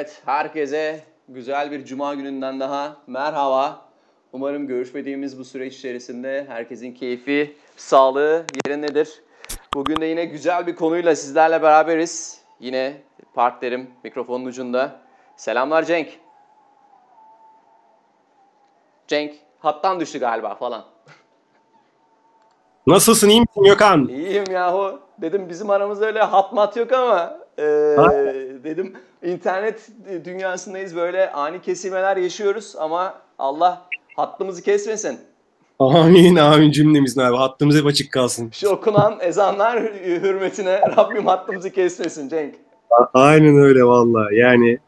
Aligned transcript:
Evet, 0.00 0.22
herkese 0.24 1.04
güzel 1.28 1.70
bir 1.70 1.84
cuma 1.84 2.14
gününden 2.14 2.60
daha 2.60 2.96
merhaba. 3.06 3.82
Umarım 4.32 4.66
görüşmediğimiz 4.66 5.38
bu 5.38 5.44
süreç 5.44 5.76
içerisinde 5.76 6.46
herkesin 6.48 6.94
keyfi, 6.94 7.56
sağlığı 7.76 8.44
yerindedir. 8.64 9.22
Bugün 9.74 9.96
de 9.96 10.06
yine 10.06 10.24
güzel 10.24 10.66
bir 10.66 10.76
konuyla 10.76 11.16
sizlerle 11.16 11.62
beraberiz. 11.62 12.40
Yine 12.60 13.02
partnerim 13.34 13.90
mikrofonun 14.04 14.44
ucunda. 14.44 15.00
Selamlar 15.36 15.82
Cenk. 15.82 16.08
Cenk, 19.08 19.34
hattan 19.58 20.00
düştü 20.00 20.18
galiba 20.18 20.54
falan. 20.54 20.84
Nasılsın 22.86 23.28
iyi 23.28 23.40
misin 23.40 23.64
Gökhan? 23.64 24.08
İyiyim 24.08 24.50
yahu. 24.50 25.00
Dedim 25.18 25.48
bizim 25.48 25.70
aramızda 25.70 26.06
öyle 26.06 26.22
hat 26.22 26.52
mat 26.52 26.76
yok 26.76 26.92
ama 26.92 27.39
e, 27.58 27.62
dedim 28.64 28.92
internet 29.22 29.88
dünyasındayız 30.24 30.96
böyle 30.96 31.32
ani 31.32 31.62
kesilmeler 31.62 32.16
yaşıyoruz 32.16 32.74
ama 32.78 33.14
Allah 33.38 33.86
hattımızı 34.16 34.62
kesmesin. 34.62 35.18
Amin 35.78 36.36
amin 36.36 36.70
cümlemizin 36.70 37.20
abi 37.20 37.36
hattımız 37.36 37.76
hep 37.76 37.86
açık 37.86 38.12
kalsın. 38.12 38.50
Şu 38.52 38.68
okunan 38.68 39.18
ezanlar 39.20 39.82
hürmetine 40.04 40.80
Rabbim 40.96 41.26
hattımızı 41.26 41.70
kesmesin 41.70 42.28
Cenk. 42.28 42.54
Aynen 43.14 43.56
öyle 43.58 43.84
valla 43.84 44.32
yani 44.32 44.78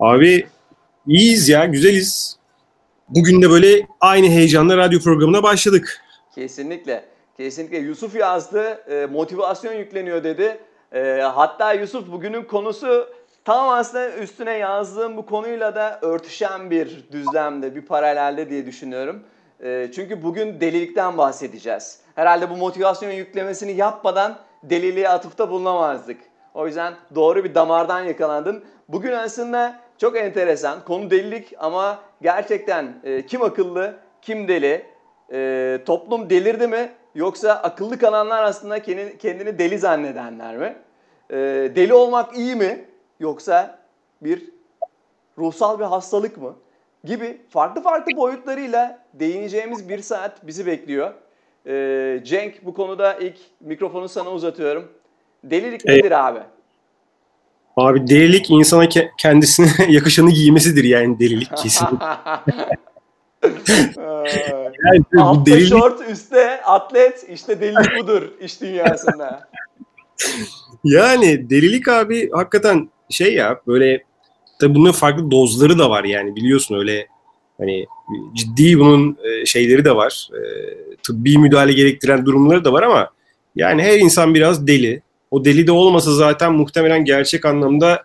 abi 0.00 0.46
iyiyiz 1.06 1.48
ya 1.48 1.64
güzeliz. 1.64 2.36
Bugün 3.08 3.42
de 3.42 3.50
böyle 3.50 3.86
aynı 4.00 4.26
heyecanla 4.26 4.76
radyo 4.76 5.00
programına 5.00 5.42
başladık. 5.42 6.02
Kesinlikle. 6.34 7.04
Kesinlikle. 7.36 7.78
Yusuf 7.78 8.16
yazdı. 8.16 8.62
E, 8.90 9.06
motivasyon 9.06 9.72
yükleniyor 9.72 10.24
dedi. 10.24 10.58
E, 10.92 11.20
hatta 11.34 11.72
Yusuf 11.72 12.12
bugünün 12.12 12.42
konusu 12.42 13.08
tam 13.44 13.68
aslında 13.68 14.16
üstüne 14.16 14.52
yazdığım 14.52 15.16
bu 15.16 15.26
konuyla 15.26 15.74
da 15.74 15.98
örtüşen 16.02 16.70
bir 16.70 17.04
düzlemde, 17.12 17.74
bir 17.74 17.86
paralelde 17.86 18.50
diye 18.50 18.66
düşünüyorum. 18.66 19.22
E, 19.62 19.90
çünkü 19.94 20.22
bugün 20.22 20.60
delilikten 20.60 21.18
bahsedeceğiz. 21.18 22.00
Herhalde 22.14 22.50
bu 22.50 22.56
motivasyon 22.56 23.10
yüklemesini 23.10 23.72
yapmadan 23.72 24.36
deliliğe 24.62 25.08
atıfta 25.08 25.50
bulunamazdık. 25.50 26.20
O 26.54 26.66
yüzden 26.66 26.94
doğru 27.14 27.44
bir 27.44 27.54
damardan 27.54 28.00
yakalandın. 28.00 28.64
Bugün 28.88 29.12
aslında 29.12 29.80
çok 29.98 30.16
enteresan. 30.16 30.84
Konu 30.84 31.10
delilik 31.10 31.54
ama 31.58 31.98
gerçekten 32.22 32.94
e, 33.04 33.26
kim 33.26 33.42
akıllı, 33.42 33.94
kim 34.22 34.48
deli, 34.48 34.86
e, 35.32 35.78
toplum 35.86 36.30
delirdi 36.30 36.66
mi 36.66 36.92
yoksa 37.16 37.52
akıllı 37.52 37.98
kalanlar 37.98 38.42
aslında 38.42 38.82
kendini, 39.18 39.58
deli 39.58 39.78
zannedenler 39.78 40.56
mi? 40.56 40.76
E, 41.30 41.36
deli 41.76 41.94
olmak 41.94 42.36
iyi 42.36 42.54
mi 42.54 42.84
yoksa 43.20 43.78
bir 44.20 44.42
ruhsal 45.38 45.78
bir 45.78 45.84
hastalık 45.84 46.36
mı? 46.36 46.54
Gibi 47.04 47.40
farklı 47.50 47.82
farklı 47.82 48.16
boyutlarıyla 48.16 48.98
değineceğimiz 49.14 49.88
bir 49.88 50.02
saat 50.02 50.46
bizi 50.46 50.66
bekliyor. 50.66 51.14
E, 51.66 52.20
Cenk 52.24 52.64
bu 52.64 52.74
konuda 52.74 53.14
ilk 53.14 53.36
mikrofonu 53.60 54.08
sana 54.08 54.30
uzatıyorum. 54.30 54.88
Delilik 55.44 55.82
evet. 55.86 56.04
nedir 56.04 56.26
abi? 56.26 56.40
Abi 57.76 58.06
delilik 58.06 58.50
insana 58.50 58.84
ke- 58.84 59.10
kendisine 59.18 59.68
yakışanı 59.88 60.30
giymesidir 60.30 60.84
yani 60.84 61.18
delilik 61.18 61.56
kesin. 61.56 61.88
yani, 63.42 65.04
Altta 65.18 65.46
delilik... 65.46 65.68
şort, 65.68 66.10
üstte 66.10 66.62
atlet, 66.62 67.26
işte 67.32 67.60
delilik 67.60 68.02
budur 68.02 68.22
iş 68.40 68.60
dünyasında. 68.60 69.48
yani 70.84 71.50
delilik 71.50 71.88
abi 71.88 72.30
hakikaten 72.30 72.90
şey 73.10 73.34
ya 73.34 73.60
böyle 73.66 74.02
tabi 74.60 74.74
bunun 74.74 74.92
farklı 74.92 75.30
dozları 75.30 75.78
da 75.78 75.90
var 75.90 76.04
yani 76.04 76.36
biliyorsun 76.36 76.78
öyle 76.78 77.06
hani 77.58 77.86
ciddi 78.34 78.78
bunun 78.78 79.18
e, 79.24 79.46
şeyleri 79.46 79.84
de 79.84 79.96
var. 79.96 80.28
E, 80.32 80.40
tıbbi 81.02 81.38
müdahale 81.38 81.72
gerektiren 81.72 82.26
durumları 82.26 82.64
da 82.64 82.72
var 82.72 82.82
ama 82.82 83.10
yani 83.56 83.82
her 83.82 83.98
insan 83.98 84.34
biraz 84.34 84.66
deli. 84.66 85.02
O 85.30 85.44
deli 85.44 85.66
de 85.66 85.72
olmasa 85.72 86.12
zaten 86.12 86.52
muhtemelen 86.52 87.04
gerçek 87.04 87.44
anlamda 87.44 88.04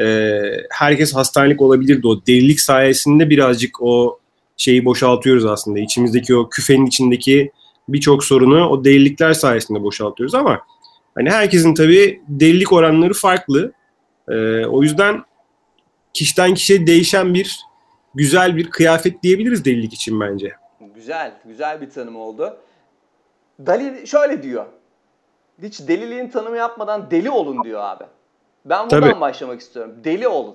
e, 0.00 0.40
herkes 0.70 1.14
hastanelik 1.14 1.62
olabilirdi. 1.62 2.06
O 2.06 2.26
delilik 2.26 2.60
sayesinde 2.60 3.30
birazcık 3.30 3.82
o 3.82 4.18
şeyi 4.56 4.84
boşaltıyoruz 4.84 5.44
aslında. 5.46 5.78
İçimizdeki 5.78 6.36
o 6.36 6.48
küfenin 6.48 6.86
içindeki 6.86 7.52
birçok 7.88 8.24
sorunu 8.24 8.68
o 8.68 8.84
delilikler 8.84 9.32
sayesinde 9.32 9.82
boşaltıyoruz 9.82 10.34
ama 10.34 10.60
hani 11.14 11.30
herkesin 11.30 11.74
tabii 11.74 12.22
delilik 12.28 12.72
oranları 12.72 13.14
farklı. 13.14 13.72
E, 14.28 14.66
o 14.66 14.82
yüzden 14.82 15.24
kişiden 16.14 16.54
kişiye 16.54 16.86
değişen 16.86 17.34
bir 17.34 17.60
güzel 18.14 18.56
bir 18.56 18.70
kıyafet 18.70 19.22
diyebiliriz 19.22 19.64
delilik 19.64 19.94
için 19.94 20.20
bence. 20.20 20.52
Güzel, 20.94 21.32
güzel 21.44 21.80
bir 21.80 21.90
tanım 21.90 22.16
oldu. 22.16 22.56
Dalil 23.66 24.06
şöyle 24.06 24.42
diyor. 24.42 24.66
Hiç 25.62 25.88
deliliğin 25.88 26.28
tanımı 26.28 26.56
yapmadan 26.56 27.10
deli 27.10 27.30
olun 27.30 27.64
diyor 27.64 27.80
abi. 27.82 28.04
Ben 28.64 28.90
buradan 28.90 29.10
Tabii. 29.10 29.20
başlamak 29.20 29.60
istiyorum. 29.60 29.94
Deli 30.04 30.28
olun. 30.28 30.54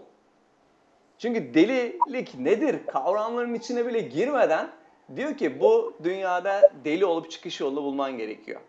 Çünkü 1.21 1.53
delilik 1.53 2.39
nedir 2.39 2.75
kavramların 2.87 3.53
içine 3.53 3.85
bile 3.85 4.01
girmeden 4.01 4.69
diyor 5.15 5.37
ki 5.37 5.59
bu 5.59 5.93
dünyada 6.03 6.71
deli 6.85 7.05
olup 7.05 7.31
çıkış 7.31 7.59
yolunu 7.59 7.83
bulman 7.83 8.17
gerekiyor. 8.17 8.61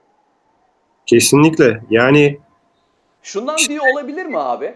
Kesinlikle. 1.07 1.81
Yani 1.91 2.39
şundan 3.23 3.57
diyor 3.69 3.85
olabilir 3.93 4.27
mi 4.27 4.39
abi? 4.39 4.75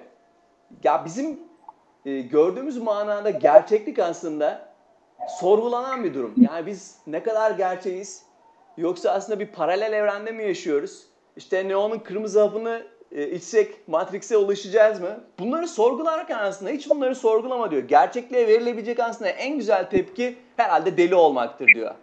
Ya 0.84 1.04
bizim 1.04 1.38
e, 2.06 2.20
gördüğümüz 2.20 2.78
manada 2.78 3.30
gerçeklik 3.30 3.98
aslında 3.98 4.72
sorgulanan 5.40 6.04
bir 6.04 6.14
durum. 6.14 6.34
Yani 6.36 6.66
biz 6.66 6.98
ne 7.06 7.22
kadar 7.22 7.50
gerçeğiz? 7.50 8.22
Yoksa 8.76 9.10
aslında 9.10 9.40
bir 9.40 9.46
paralel 9.46 9.92
evrende 9.92 10.32
mi 10.32 10.42
yaşıyoruz? 10.42 11.06
İşte 11.36 11.68
Neo'nun 11.68 11.98
kırmızı 11.98 12.40
hapını 12.40 12.86
e, 13.16 13.30
içsek 13.30 13.88
Matrix'e 13.88 14.36
ulaşacağız 14.36 15.00
mı? 15.00 15.20
Bunları 15.38 15.68
sorgularken 15.68 16.38
aslında 16.38 16.70
hiç 16.70 16.90
bunları 16.90 17.14
sorgulama 17.14 17.70
diyor. 17.70 17.82
Gerçekliğe 17.82 18.46
verilebilecek 18.46 19.00
aslında 19.00 19.30
en 19.30 19.58
güzel 19.58 19.90
tepki 19.90 20.36
herhalde 20.56 20.96
deli 20.96 21.14
olmaktır 21.14 21.66
diyor. 21.74 21.94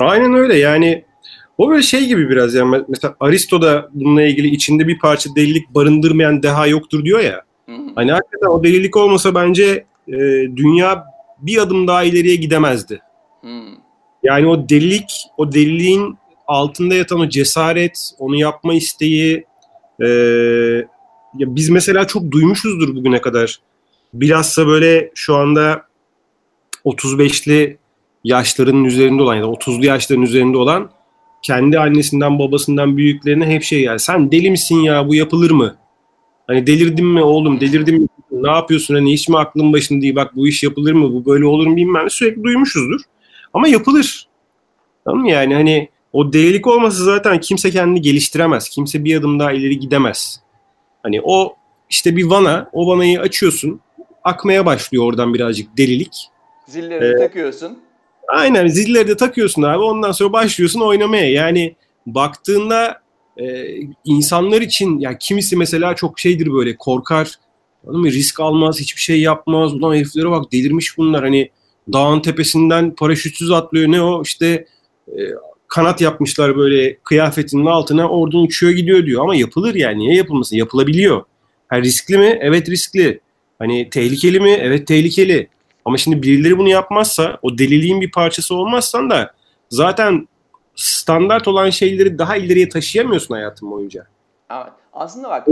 Aynen 0.00 0.34
öyle 0.34 0.56
yani 0.56 1.04
o 1.58 1.70
böyle 1.70 1.82
şey 1.82 2.06
gibi 2.06 2.30
biraz 2.30 2.54
yani 2.54 2.84
mesela 2.88 3.14
Aristo 3.20 3.62
da 3.62 3.88
bununla 3.92 4.22
ilgili 4.22 4.48
içinde 4.48 4.88
bir 4.88 4.98
parça 4.98 5.30
delilik 5.36 5.74
barındırmayan 5.74 6.42
deha 6.42 6.66
yoktur 6.66 7.04
diyor 7.04 7.20
ya. 7.20 7.42
Hı 7.66 7.72
hı. 7.72 7.90
Hani 7.94 8.12
hakikaten 8.12 8.46
o 8.46 8.64
delilik 8.64 8.96
olmasa 8.96 9.34
bence 9.34 9.84
e, 10.08 10.16
dünya 10.56 11.04
bir 11.38 11.58
adım 11.58 11.88
daha 11.88 12.02
ileriye 12.02 12.36
gidemezdi. 12.36 13.02
Hı. 13.40 13.60
Yani 14.22 14.46
o 14.46 14.68
delilik, 14.68 15.24
o 15.36 15.52
deliliğin 15.52 16.18
altında 16.46 16.94
yatan 16.94 17.20
o 17.20 17.28
cesaret, 17.28 18.10
onu 18.18 18.36
yapma 18.36 18.74
isteği, 18.74 19.47
e, 20.00 20.06
ya 21.38 21.56
biz 21.56 21.68
mesela 21.68 22.06
çok 22.06 22.30
duymuşuzdur 22.30 22.96
bugüne 22.96 23.20
kadar. 23.20 23.60
Bilhassa 24.14 24.66
böyle 24.66 25.10
şu 25.14 25.34
anda 25.34 25.82
35'li 26.84 27.78
yaşların 28.24 28.84
üzerinde 28.84 29.22
olan 29.22 29.34
ya 29.34 29.42
da 29.42 29.46
30'lu 29.46 29.86
yaşların 29.86 30.22
üzerinde 30.22 30.56
olan 30.56 30.90
kendi 31.42 31.78
annesinden 31.78 32.38
babasından 32.38 32.96
büyüklerine 32.96 33.46
hep 33.46 33.62
şey 33.62 33.82
yani 33.82 33.98
sen 33.98 34.32
deli 34.32 34.50
misin 34.50 34.76
ya 34.76 35.08
bu 35.08 35.14
yapılır 35.14 35.50
mı? 35.50 35.76
Hani 36.46 36.66
delirdin 36.66 37.06
mi 37.06 37.22
oğlum 37.22 37.60
delirdin 37.60 38.02
mi? 38.02 38.08
Ne 38.30 38.50
yapıyorsun 38.50 38.94
hani 38.94 39.12
hiç 39.12 39.28
mi 39.28 39.38
aklın 39.38 39.72
başında 39.72 40.02
değil 40.02 40.14
bak 40.14 40.36
bu 40.36 40.48
iş 40.48 40.62
yapılır 40.62 40.92
mı 40.92 41.12
bu 41.12 41.26
böyle 41.26 41.46
olur 41.46 41.66
mu 41.66 41.76
bilmem 41.76 42.10
sürekli 42.10 42.44
duymuşuzdur. 42.44 43.00
Ama 43.52 43.68
yapılır. 43.68 44.28
Tamam 45.04 45.20
mı? 45.20 45.30
Yani 45.30 45.54
hani 45.54 45.88
o 46.12 46.32
delilik 46.32 46.66
olmasa 46.66 47.04
zaten 47.04 47.40
kimse 47.40 47.70
kendini 47.70 48.00
geliştiremez. 48.00 48.68
Kimse 48.68 49.04
bir 49.04 49.16
adım 49.16 49.38
daha 49.38 49.52
ileri 49.52 49.78
gidemez. 49.78 50.40
Hani 51.02 51.20
o 51.24 51.56
işte 51.90 52.16
bir 52.16 52.24
vana, 52.24 52.70
o 52.72 52.86
vanayı 52.86 53.20
açıyorsun. 53.20 53.80
Akmaya 54.24 54.66
başlıyor 54.66 55.04
oradan 55.04 55.34
birazcık 55.34 55.76
delilik. 55.76 56.28
Zilleri 56.66 57.04
ee, 57.04 57.16
takıyorsun. 57.26 57.78
Aynen 58.28 58.66
zilleri 58.66 59.08
de 59.08 59.16
takıyorsun 59.16 59.62
abi. 59.62 59.82
Ondan 59.82 60.12
sonra 60.12 60.32
başlıyorsun 60.32 60.80
oynamaya. 60.80 61.30
Yani 61.30 61.76
baktığında 62.06 63.02
e, 63.36 63.66
insanlar 64.04 64.60
için 64.60 64.98
ya 64.98 65.18
kimisi 65.18 65.56
mesela 65.56 65.94
çok 65.94 66.20
şeydir 66.20 66.52
böyle 66.52 66.76
korkar. 66.76 67.32
Anladın 67.84 68.00
mı? 68.00 68.10
Risk 68.10 68.40
almaz, 68.40 68.80
hiçbir 68.80 69.00
şey 69.00 69.20
yapmaz. 69.20 69.74
Ulan 69.74 69.94
heriflere 69.94 70.30
bak 70.30 70.52
delirmiş 70.52 70.98
bunlar. 70.98 71.24
Hani 71.24 71.50
dağın 71.92 72.20
tepesinden 72.20 72.94
paraşütsüz 72.94 73.50
atlıyor. 73.50 73.92
Ne 73.92 74.02
o 74.02 74.22
işte 74.22 74.66
e, 75.08 75.20
kanat 75.68 76.00
yapmışlar 76.00 76.56
böyle 76.56 76.98
kıyafetinin 76.98 77.66
altına 77.66 78.08
oradan 78.08 78.40
uçuyor 78.40 78.72
gidiyor 78.72 79.06
diyor. 79.06 79.22
Ama 79.22 79.34
yapılır 79.34 79.74
yani. 79.74 79.98
Niye 79.98 80.14
yapılmasın? 80.14 80.56
Yapılabiliyor. 80.56 81.24
Ha, 81.68 81.80
riskli 81.80 82.18
mi? 82.18 82.38
Evet 82.40 82.68
riskli. 82.68 83.20
Hani 83.58 83.90
tehlikeli 83.90 84.40
mi? 84.40 84.50
Evet 84.50 84.86
tehlikeli. 84.86 85.48
Ama 85.84 85.96
şimdi 85.98 86.22
birileri 86.22 86.58
bunu 86.58 86.68
yapmazsa, 86.68 87.38
o 87.42 87.58
deliliğin 87.58 88.00
bir 88.00 88.10
parçası 88.10 88.54
olmazsan 88.54 89.10
da 89.10 89.34
zaten 89.70 90.28
standart 90.74 91.48
olan 91.48 91.70
şeyleri 91.70 92.18
daha 92.18 92.36
ileriye 92.36 92.68
taşıyamıyorsun 92.68 93.34
hayatın 93.34 93.70
boyunca. 93.70 94.06
Evet. 94.50 94.72
Aslında 94.92 95.28
bak 95.28 95.48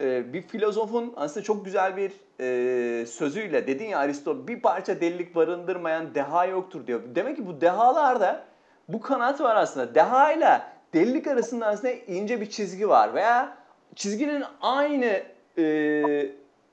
e, 0.00 0.32
bir 0.32 0.42
filozofun 0.42 1.12
aslında 1.16 1.44
çok 1.44 1.64
güzel 1.64 1.96
bir 1.96 2.12
e, 2.40 3.06
sözüyle 3.06 3.66
dedin 3.66 3.84
ya 3.84 3.98
Aristo 3.98 4.48
bir 4.48 4.60
parça 4.60 5.00
delilik 5.00 5.34
barındırmayan 5.34 6.14
deha 6.14 6.46
yoktur 6.46 6.86
diyor. 6.86 7.00
Demek 7.14 7.36
ki 7.36 7.46
bu 7.46 7.60
dehalarda 7.60 8.44
bu 8.88 9.00
kanat 9.00 9.40
var 9.40 9.56
aslında. 9.56 9.94
Deha 9.94 10.32
ile 10.32 10.62
delilik 10.94 11.26
arasında 11.26 11.66
aslında 11.66 11.92
ince 11.92 12.40
bir 12.40 12.50
çizgi 12.50 12.88
var 12.88 13.14
veya 13.14 13.56
çizginin 13.94 14.44
aynı 14.60 15.22
e, 15.58 16.02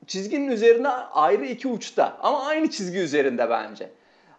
çizginin 0.08 0.52
üzerinde 0.52 0.90
ayrı 0.90 1.46
iki 1.46 1.68
uçta 1.68 2.18
ama 2.22 2.46
aynı 2.46 2.70
çizgi 2.70 3.00
üzerinde 3.00 3.50
bence. 3.50 3.90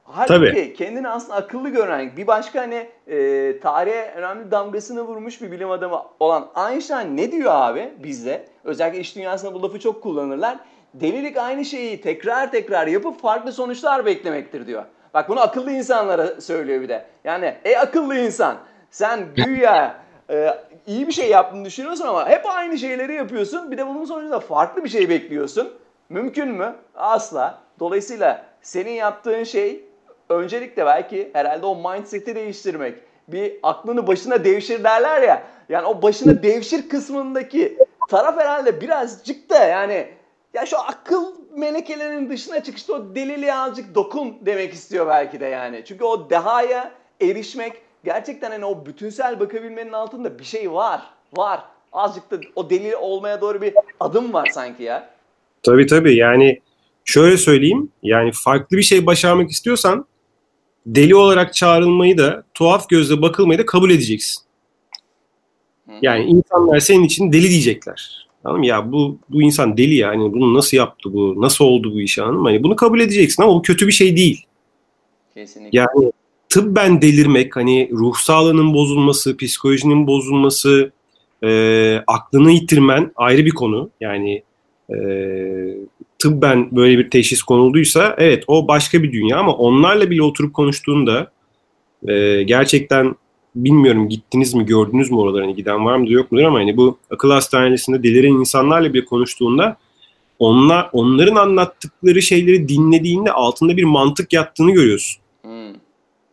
Halbuki 0.05 0.29
Tabii. 0.29 0.75
kendini 0.75 1.09
aslında 1.09 1.35
akıllı 1.35 1.69
gören 1.69 2.17
bir 2.17 2.27
başka 2.27 2.61
hani 2.61 2.89
e, 3.07 3.61
tarihe 3.61 4.13
önemli 4.17 4.51
damgasını 4.51 5.03
vurmuş 5.03 5.43
bir 5.43 5.53
bilim 5.53 5.71
adamı 5.71 6.03
olan 6.21 6.49
Einstein 6.71 7.17
ne 7.17 7.33
diyor 7.33 7.53
abi 7.55 7.93
bizde? 8.03 8.47
Özellikle 8.65 9.01
iş 9.01 9.17
dünyasında 9.17 9.55
bu 9.55 9.63
lafı 9.63 9.81
çok 9.81 10.03
kullanırlar. 10.03 10.59
Delilik 10.95 11.37
aynı 11.37 11.65
şeyi 11.65 12.01
tekrar 12.01 12.51
tekrar 12.51 12.87
yapıp 12.87 13.21
farklı 13.21 13.53
sonuçlar 13.53 14.07
beklemektir 14.07 14.67
diyor. 14.67 14.85
Bak 15.17 15.29
bunu 15.29 15.41
akıllı 15.41 15.73
insanlara 15.73 16.41
söylüyor 16.41 16.83
bir 16.83 16.89
de. 16.89 17.05
Yani 17.25 17.55
ey 17.65 17.79
akıllı 17.79 18.19
insan 18.19 18.57
sen 18.91 19.21
güya 19.37 20.01
e, 20.31 20.55
iyi 20.87 21.07
bir 21.07 21.13
şey 21.13 21.31
yaptığını 21.31 21.65
düşünüyorsun 21.65 22.07
ama 22.07 22.29
hep 22.29 22.47
aynı 22.47 22.79
şeyleri 22.79 23.15
yapıyorsun. 23.15 23.71
Bir 23.71 23.79
de 23.79 23.87
bunun 23.87 24.05
sonucunda 24.05 24.41
farklı 24.41 24.85
bir 24.85 24.89
şey 24.89 25.09
bekliyorsun. 25.09 25.73
Mümkün 26.09 26.49
mü? 26.49 26.75
Asla. 26.95 27.59
Dolayısıyla 27.81 28.45
senin 28.63 28.91
yaptığın 28.91 29.45
şey 29.45 29.85
öncelikle 30.29 30.87
belki 30.87 31.31
herhalde 31.33 31.67
o 31.67 31.91
mindset'i 31.91 32.35
değiştirmek. 32.35 32.95
Bir 33.29 33.57
aklını 33.63 34.07
başına 34.07 34.45
devşir 34.45 34.85
derler 34.85 35.23
ya. 35.23 35.43
Yani 35.69 35.87
o 35.87 36.03
başına 36.03 36.43
devşir 36.43 36.89
kısmındaki 36.89 37.79
taraf 38.09 38.39
herhalde 38.39 38.81
birazcık 38.81 39.51
da 39.51 39.65
yani 39.65 40.09
ya 40.57 40.67
şu 40.67 40.79
akıl 40.81 41.25
melekelerinin 41.57 42.31
dışına 42.31 42.63
çıkışta 42.63 42.93
o 42.93 43.15
deliliğe 43.15 43.55
azıcık 43.55 43.95
dokun 43.95 44.35
demek 44.41 44.73
istiyor 44.73 45.07
belki 45.07 45.41
de 45.41 45.47
yani. 45.47 45.83
Çünkü 45.87 46.05
o 46.05 46.31
dehaya 46.31 46.93
erişmek 47.21 47.73
gerçekten 48.05 48.51
hani 48.51 48.65
o 48.65 48.87
bütünsel 48.87 49.41
bakabilmenin 49.41 49.93
altında 49.93 50.39
bir 50.39 50.45
şey 50.45 50.73
var. 50.73 51.03
Var. 51.37 51.61
Azıcık 51.93 52.31
da 52.31 52.41
o 52.55 52.71
deli 52.71 52.97
olmaya 52.97 53.41
doğru 53.41 53.63
bir 53.63 53.75
adım 54.01 54.33
var 54.33 54.49
sanki 54.55 54.83
ya. 54.83 55.11
Tabii 55.63 55.87
tabii 55.87 56.17
yani 56.17 56.61
şöyle 57.05 57.37
söyleyeyim 57.37 57.93
yani 58.03 58.31
farklı 58.35 58.77
bir 58.77 58.83
şey 58.83 59.07
başarmak 59.07 59.51
istiyorsan 59.51 60.07
deli 60.87 61.15
olarak 61.15 61.55
çağrılmayı 61.55 62.19
da 62.19 62.45
tuhaf 62.55 62.89
gözle 62.89 63.23
bakılmayı 63.23 63.59
da 63.59 63.67
kabul 63.67 63.91
edeceksin. 63.91 64.43
Yani 66.03 66.25
insanlar 66.25 66.81
senin 66.81 67.05
için 67.05 67.33
deli 67.33 67.51
diyecekler. 67.51 68.26
Mı? 68.53 68.67
Ya 68.67 68.93
bu 68.93 69.19
bu 69.29 69.43
insan 69.43 69.77
deli 69.77 69.95
ya. 69.95 70.09
Hani 70.09 70.33
bunu 70.33 70.55
nasıl 70.55 70.77
yaptı 70.77 71.13
bu? 71.13 71.35
Nasıl 71.41 71.65
oldu 71.65 71.95
bu 71.95 72.01
iş 72.01 72.19
mı? 72.19 72.43
Hani 72.45 72.63
bunu 72.63 72.77
kabul 72.77 73.01
edeceksin 73.01 73.43
ama 73.43 73.55
bu 73.55 73.63
kötü 73.63 73.87
bir 73.87 73.93
şey 73.93 74.17
değil. 74.17 74.45
Kesinlikle. 75.35 75.79
Yani 75.79 76.13
tıbben 76.49 77.03
delirmek 77.03 77.57
hani 77.57 77.91
ruh 77.93 78.15
sağlığının 78.15 78.75
bozulması, 78.75 79.37
psikolojinin 79.37 80.07
bozulması, 80.07 80.93
e, 81.45 82.03
aklını 82.07 82.51
yitirmen 82.51 83.13
ayrı 83.17 83.45
bir 83.45 83.51
konu. 83.51 83.91
Yani 84.01 84.43
e, 84.91 84.97
tıbben 86.19 86.77
böyle 86.77 86.99
bir 86.99 87.11
teşhis 87.11 87.43
konulduysa 87.43 88.15
evet 88.19 88.45
o 88.47 88.69
başka 88.69 89.03
bir 89.03 89.13
dünya 89.13 89.39
ama 89.39 89.53
onlarla 89.53 90.11
bile 90.11 90.23
oturup 90.23 90.55
konuştuğunda 90.55 91.31
e, 92.09 92.43
gerçekten 92.43 93.15
bilmiyorum 93.57 94.09
gittiniz 94.09 94.55
mi 94.55 94.67
gördünüz 94.67 95.11
mü 95.11 95.17
oralara 95.17 95.45
hani 95.45 95.55
giden 95.55 95.85
var 95.85 95.97
mıdır 95.97 96.11
yok 96.11 96.33
mudur 96.33 96.45
ama 96.45 96.59
hani 96.59 96.77
bu 96.77 96.99
akıl 97.11 97.31
hastanesinde 97.31 98.03
deliren 98.03 98.33
insanlarla 98.33 98.95
bile 98.95 99.05
konuştuğunda 99.05 99.77
onlar 100.39 100.91
onların 100.93 101.37
anlattıkları 101.37 102.23
şeyleri 102.23 102.69
dinlediğinde 102.69 103.33
altında 103.33 103.77
bir 103.77 103.85
mantık 103.85 104.33
yattığını 104.33 104.71
görüyorsun. 104.71 105.23
Hmm. 105.43 105.75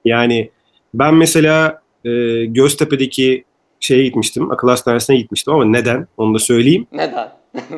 Yani 0.05 0.49
ben 0.93 1.15
mesela 1.15 1.81
e, 2.05 2.09
Göztepe'deki 2.45 3.43
şeye 3.79 4.03
gitmiştim, 4.03 4.51
akıl 4.51 4.67
hastanesine 4.67 5.17
gitmiştim 5.17 5.53
ama 5.53 5.65
neden? 5.65 6.07
Onu 6.17 6.33
da 6.33 6.39
söyleyeyim. 6.39 6.87
Neden? 6.91 7.31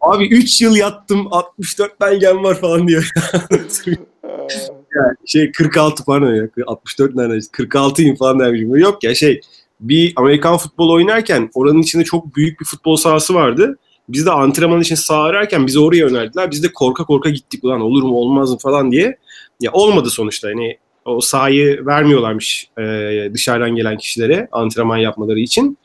Abi 0.00 0.28
3 0.28 0.62
yıl 0.62 0.76
yattım 0.76 1.28
64 1.30 2.00
belgem 2.00 2.44
var 2.44 2.54
falan 2.54 2.88
diyor. 2.88 3.10
yani 4.96 5.16
şey 5.26 5.52
46 5.52 6.04
pardon 6.04 6.34
ya 6.34 6.48
64 6.66 7.14
neredeyse 7.14 7.50
46'yım 7.50 8.16
falan 8.16 8.38
dermişim. 8.38 8.76
Yok 8.76 9.04
ya 9.04 9.14
şey 9.14 9.40
bir 9.80 10.12
Amerikan 10.16 10.56
futbol 10.56 10.90
oynarken 10.90 11.50
oranın 11.54 11.82
içinde 11.82 12.04
çok 12.04 12.36
büyük 12.36 12.60
bir 12.60 12.64
futbol 12.64 12.96
sahası 12.96 13.34
vardı. 13.34 13.78
Biz 14.08 14.26
de 14.26 14.30
antrenman 14.30 14.80
için 14.80 14.94
saha 14.94 15.22
ararken 15.22 15.66
bizi 15.66 15.80
oraya 15.80 16.06
önerdiler. 16.06 16.50
Biz 16.50 16.62
de 16.62 16.72
korka 16.72 17.04
korka 17.04 17.30
gittik 17.30 17.64
ulan 17.64 17.80
olur 17.80 18.02
mu 18.02 18.14
olmaz 18.14 18.50
mı 18.50 18.58
falan 18.58 18.92
diye. 18.92 19.18
Ya 19.60 19.72
olmadı 19.72 20.10
sonuçta 20.10 20.48
hani 20.48 20.78
o 21.04 21.20
sahayı 21.20 21.86
vermiyorlarmış 21.86 22.68
e, 22.78 22.82
dışarıdan 23.34 23.70
gelen 23.76 23.96
kişilere 23.96 24.48
antrenman 24.52 24.96
yapmaları 24.96 25.40
için. 25.40 25.78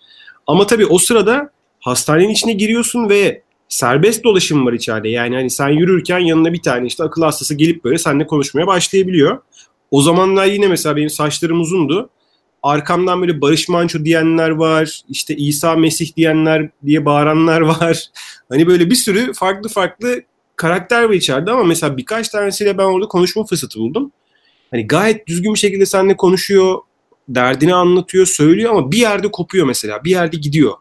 Ama 0.48 0.68
tabii 0.68 0.86
o 0.86 0.98
sırada 0.98 1.52
hastanenin 1.80 2.30
içine 2.30 2.54
giriyorsun 2.54 3.10
ve 3.10 3.42
serbest 3.70 4.24
dolaşım 4.24 4.66
var 4.66 4.74
içeride. 4.74 5.10
Yani 5.10 5.36
hani 5.36 5.50
sen 5.50 5.70
yürürken 5.70 6.20
yanına 6.20 6.54
bir 6.54 6.62
tane 6.62 6.88
işte 6.88 7.04
akıl 7.04 7.22
hastası 7.22 7.56
gelip 7.56 7.84
böyle 7.84 7.98
seninle 7.98 8.28
konuşmaya 8.28 8.68
başlayabiliyor. 8.68 9.38
O 9.92 10.02
zamanlar 10.02 10.46
yine 10.46 10.68
mesela 10.68 10.96
benim 10.96 11.10
saçlarım 11.10 11.62
uzundu. 11.62 12.10
Arkamdan 12.64 13.22
böyle 13.22 13.42
Barış 13.42 13.70
Manço 13.70 14.06
diyenler 14.06 14.50
var. 14.50 15.02
işte 15.10 15.36
İsa 15.36 15.76
Mesih 15.76 16.16
diyenler 16.16 16.70
diye 16.86 17.06
bağıranlar 17.06 17.62
var. 17.82 18.04
Hani 18.50 18.68
böyle 18.68 18.90
bir 18.90 18.96
sürü 18.96 19.34
farklı 19.34 19.70
farklı 19.70 20.22
karakter 20.56 21.04
var 21.04 21.14
içeride 21.14 21.52
ama 21.52 21.64
mesela 21.64 21.98
birkaç 21.98 22.30
tanesiyle 22.30 22.78
ben 22.78 22.84
orada 22.84 23.08
konuşma 23.08 23.46
fırsatı 23.46 23.80
buldum. 23.80 24.12
Hani 24.72 24.88
gayet 24.88 25.28
düzgün 25.28 25.54
bir 25.54 25.60
şekilde 25.60 25.86
seninle 25.86 26.18
konuşuyor, 26.18 26.80
derdini 27.30 27.76
anlatıyor, 27.76 28.26
söylüyor 28.26 28.72
ama 28.72 28.92
bir 28.92 28.98
yerde 28.98 29.32
kopuyor 29.32 29.66
mesela. 29.66 30.04
Bir 30.04 30.12
yerde 30.12 30.38
gidiyor. 30.38 30.74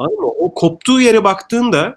Anladın 0.00 0.20
mı? 0.20 0.26
O 0.26 0.54
koptuğu 0.54 1.00
yere 1.00 1.24
baktığında 1.24 1.96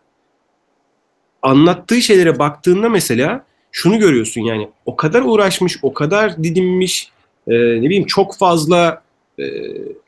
anlattığı 1.41 2.01
şeylere 2.01 2.39
baktığında 2.39 2.89
mesela 2.89 3.45
şunu 3.71 3.99
görüyorsun 3.99 4.41
yani 4.41 4.69
o 4.85 4.95
kadar 4.95 5.21
uğraşmış, 5.21 5.77
o 5.81 5.93
kadar 5.93 6.43
didinmiş, 6.43 7.11
e, 7.47 7.53
ne 7.53 7.81
bileyim 7.81 8.05
çok 8.05 8.37
fazla 8.37 9.03
e, 9.39 9.43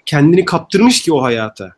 kendini 0.05 0.46
kaptırmış 0.46 1.01
ki 1.01 1.13
o 1.13 1.22
hayata. 1.22 1.75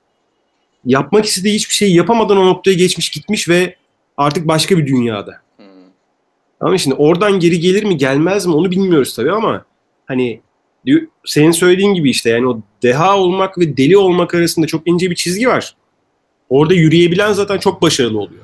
Yapmak 0.86 1.26
istediği 1.26 1.56
hiçbir 1.56 1.74
şeyi 1.74 1.96
yapamadan 1.96 2.38
o 2.38 2.46
noktaya 2.46 2.74
geçmiş 2.74 3.10
gitmiş 3.10 3.50
ve 3.50 3.76
artık 4.18 4.48
başka 4.48 4.78
bir 4.78 4.88
dünyada. 4.88 5.42
Hmm. 5.58 5.66
Ama 6.60 6.78
şimdi 6.78 6.96
oradan 6.96 7.40
geri 7.40 7.60
gelir 7.60 7.84
mi 7.84 7.98
gelmez 7.98 8.46
mi 8.46 8.54
onu 8.54 8.72
bilmiyoruz 8.72 9.16
tabii 9.16 9.32
ama 9.32 9.66
hani 10.06 10.42
senin 11.26 11.52
söylediğin 11.52 11.94
gibi 11.94 12.10
işte 12.10 12.30
yani 12.30 12.48
o 12.48 12.60
deha 12.84 13.18
olmak 13.18 13.58
ve 13.58 13.78
deli 13.78 13.98
olmak 13.98 14.34
arasında 14.34 14.68
çok 14.68 14.88
ince 14.88 15.10
bir 15.10 15.16
çizgi 15.16 15.48
var. 15.48 15.76
Orada 16.50 16.74
yürüyebilen 16.74 17.34
zaten 17.34 17.58
çok 17.58 17.82
başarılı 17.82 18.20
oluyor. 18.20 18.44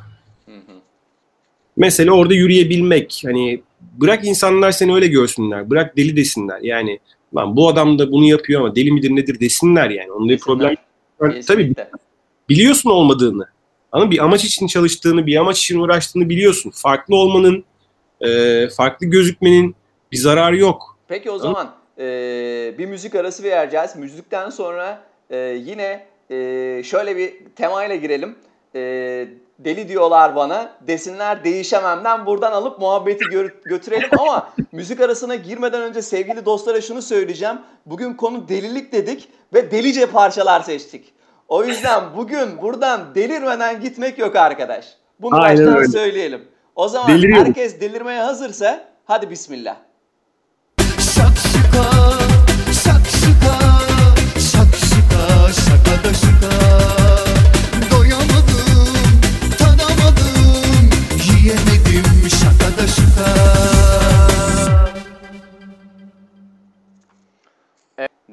Mesela 1.77 2.11
orada 2.11 2.33
yürüyebilmek. 2.33 3.21
Hani 3.25 3.61
bırak 3.81 4.25
insanlar 4.25 4.71
seni 4.71 4.93
öyle 4.93 5.07
görsünler. 5.07 5.69
Bırak 5.69 5.97
deli 5.97 6.15
desinler. 6.15 6.59
Yani 6.61 6.99
lan 7.35 7.55
bu 7.55 7.67
adam 7.67 7.99
da 7.99 8.11
bunu 8.11 8.25
yapıyor 8.25 8.61
ama 8.61 8.75
deli 8.75 8.91
midir 8.91 9.15
nedir 9.15 9.39
desinler 9.39 9.89
yani. 9.89 10.11
Onda 10.11 10.33
bir 10.33 10.39
problem. 10.39 10.75
Yani, 11.21 11.41
tabii 11.41 11.73
biliyorsun 12.49 12.89
olmadığını. 12.89 13.47
Ama 13.91 14.11
bir 14.11 14.23
amaç 14.23 14.45
için 14.45 14.67
çalıştığını, 14.67 15.25
bir 15.25 15.35
amaç 15.35 15.59
için 15.59 15.79
uğraştığını 15.79 16.29
biliyorsun. 16.29 16.71
Farklı 16.75 17.15
olmanın, 17.15 17.63
e, 18.21 18.67
farklı 18.69 19.07
gözükmenin 19.07 19.75
bir 20.11 20.17
zararı 20.17 20.57
yok. 20.57 20.97
Peki 21.07 21.31
o 21.31 21.37
zaman 21.37 21.75
e, 21.97 22.03
bir 22.77 22.85
müzik 22.85 23.15
arası 23.15 23.43
vereceğiz. 23.43 23.95
Müzikten 23.95 24.49
sonra 24.49 25.03
e, 25.29 25.37
yine 25.65 26.05
e, 26.33 26.83
şöyle 26.83 27.17
bir 27.17 27.33
temayla 27.55 27.95
girelim. 27.95 28.35
E, 28.75 28.79
deli 29.59 29.87
diyorlar 29.87 30.35
bana 30.35 30.71
desinler 30.81 31.43
değişememden 31.43 32.25
buradan 32.25 32.51
alıp 32.51 32.79
muhabbeti 32.79 33.25
gö- 33.25 33.63
götürelim 33.63 34.09
ama 34.19 34.49
müzik 34.71 35.01
arasına 35.01 35.35
girmeden 35.35 35.81
önce 35.81 36.01
sevgili 36.01 36.45
dostlara 36.45 36.81
şunu 36.81 37.01
söyleyeceğim. 37.01 37.55
Bugün 37.85 38.13
konu 38.13 38.47
delilik 38.49 38.91
dedik 38.93 39.29
ve 39.53 39.71
delice 39.71 40.05
parçalar 40.05 40.61
seçtik. 40.61 41.13
O 41.47 41.63
yüzden 41.63 42.03
bugün 42.17 42.61
buradan 42.61 43.15
delirmeden 43.15 43.81
gitmek 43.81 44.17
yok 44.17 44.35
arkadaş. 44.35 44.85
Bunu 45.19 45.41
Aynen 45.41 45.65
baştan 45.65 45.77
öyle. 45.77 45.87
söyleyelim. 45.87 46.41
O 46.75 46.87
zaman 46.87 47.09
herkes 47.33 47.81
delirmeye 47.81 48.21
hazırsa 48.21 48.85
hadi 49.05 49.29
bismillah. 49.29 49.75
Şakşuka, 50.79 51.83
şakşuka, 51.83 52.32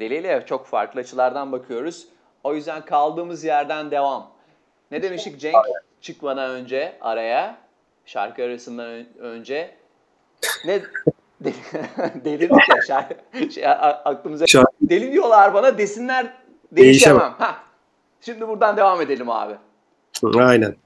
Deliyle 0.00 0.44
çok 0.46 0.66
farklı 0.66 1.00
açılardan 1.00 1.52
bakıyoruz. 1.52 2.06
O 2.44 2.54
yüzden 2.54 2.84
kaldığımız 2.84 3.44
yerden 3.44 3.90
devam. 3.90 4.30
Ne 4.90 5.02
demiştik 5.02 5.40
Cenk 5.40 5.56
çıkmadan 6.00 6.50
önce 6.50 6.92
araya? 7.00 7.58
Şarkı 8.06 8.42
arasından 8.42 9.04
önce. 9.18 9.70
Ne 10.64 10.80
delirdik 12.24 12.68
ya 12.70 12.82
şarkı. 12.86 13.14
Şey, 13.52 13.64
aklımıza 14.04 14.46
şarkı. 14.46 14.72
deli 14.82 15.12
diyorlar 15.12 15.54
bana 15.54 15.78
desinler 15.78 16.34
değişemem. 16.72 17.34
Ha. 17.38 17.56
Şimdi 18.20 18.48
buradan 18.48 18.76
devam 18.76 19.00
edelim 19.00 19.30
abi. 19.30 19.54
Aynen. 20.36 20.76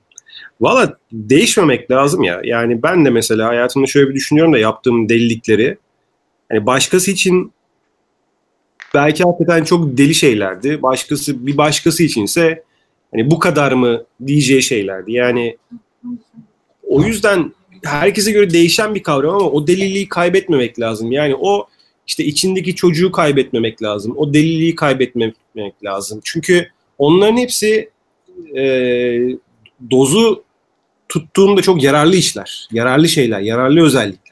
Valla 0.61 0.99
değişmemek 1.13 1.91
lazım 1.91 2.23
ya. 2.23 2.41
Yani 2.45 2.83
ben 2.83 3.05
de 3.05 3.11
mesela 3.11 3.49
hayatımda 3.49 3.87
şöyle 3.87 4.09
bir 4.11 4.15
düşünüyorum 4.15 4.53
da 4.53 4.59
yaptığım 4.59 5.09
delilikleri. 5.09 5.79
Hani 6.49 6.67
başkası 6.67 7.11
için 7.11 7.53
belki 8.95 9.25
hakikaten 9.25 9.65
çok 9.65 9.99
deli 9.99 10.15
şeylerdi. 10.15 10.83
Başkası 10.83 11.47
bir 11.47 11.57
başkası 11.57 12.03
içinse 12.03 12.63
hani 13.13 13.31
bu 13.31 13.39
kadar 13.39 13.73
mı 13.73 14.05
diyeceği 14.27 14.63
şeylerdi. 14.63 15.13
Yani 15.13 15.57
o 16.89 17.03
yüzden 17.03 17.53
herkese 17.85 18.33
göre 18.33 18.51
değişen 18.51 18.95
bir 18.95 19.03
kavram 19.03 19.35
ama 19.35 19.51
o 19.51 19.67
deliliği 19.67 20.09
kaybetmemek 20.09 20.81
lazım. 20.81 21.13
Yani 21.13 21.35
o 21.41 21.67
işte 22.07 22.25
içindeki 22.25 22.75
çocuğu 22.75 23.13
kaybetmemek 23.13 23.83
lazım. 23.83 24.15
O 24.17 24.35
deliliği 24.35 24.75
kaybetmemek 24.75 25.85
lazım. 25.85 26.21
Çünkü 26.25 26.69
onların 26.99 27.37
hepsi 27.37 27.91
e, 28.57 28.63
dozu 29.91 30.45
tuttuğunda 31.09 31.63
çok 31.63 31.83
yararlı 31.83 32.17
işler. 32.17 32.69
Yararlı 32.73 33.09
şeyler, 33.09 33.41
yararlı 33.41 33.85
özellikler. 33.85 34.24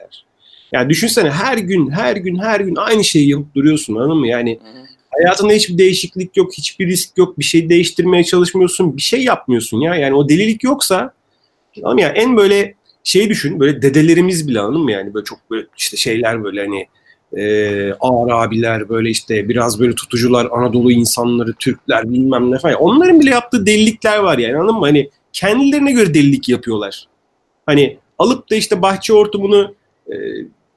Yani 0.73 0.89
düşünsene 0.89 1.29
her 1.29 1.57
gün, 1.57 1.91
her 1.91 2.15
gün, 2.15 2.39
her 2.39 2.59
gün 2.59 2.75
aynı 2.75 3.03
şeyi 3.03 3.29
yapıp 3.29 3.55
duruyorsun 3.55 3.95
anladın 3.95 4.17
mı? 4.17 4.27
Yani 4.27 4.59
hayatında 5.09 5.53
hiçbir 5.53 5.77
değişiklik 5.77 6.37
yok, 6.37 6.53
hiçbir 6.53 6.87
risk 6.87 7.17
yok, 7.17 7.39
bir 7.39 7.43
şey 7.43 7.69
değiştirmeye 7.69 8.23
çalışmıyorsun, 8.23 8.97
bir 8.97 9.01
şey 9.01 9.23
yapmıyorsun 9.23 9.79
ya. 9.79 9.95
Yani 9.95 10.15
o 10.15 10.29
delilik 10.29 10.63
yoksa 10.63 11.13
tamam 11.75 11.97
ya 11.97 12.09
en 12.09 12.37
böyle 12.37 12.75
şey 13.03 13.29
düşün, 13.29 13.59
böyle 13.59 13.81
dedelerimiz 13.81 14.47
bile 14.47 14.59
anladın 14.59 14.81
mı? 14.81 14.91
Yani 14.91 15.13
böyle 15.13 15.23
çok 15.23 15.39
böyle 15.51 15.67
işte 15.77 15.97
şeyler 15.97 16.43
böyle 16.43 16.61
hani 16.65 16.87
e, 17.37 17.93
ağır 17.99 18.31
abiler 18.31 18.89
böyle 18.89 19.09
işte 19.09 19.49
biraz 19.49 19.79
böyle 19.79 19.95
tutucular 19.95 20.47
Anadolu 20.51 20.91
insanları 20.91 21.53
Türkler 21.53 22.09
bilmem 22.09 22.51
ne 22.51 22.59
falan 22.59 22.75
onların 22.75 23.19
bile 23.19 23.29
yaptığı 23.29 23.65
delilikler 23.65 24.17
var 24.17 24.37
yani 24.37 24.57
anladın 24.57 24.75
mı 24.75 24.85
hani 24.85 25.09
kendilerine 25.33 25.91
göre 25.91 26.13
delilik 26.13 26.49
yapıyorlar 26.49 27.07
hani 27.65 27.97
alıp 28.19 28.49
da 28.49 28.55
işte 28.55 28.81
bahçe 28.81 29.13
ortamını 29.13 29.73
e, 30.07 30.13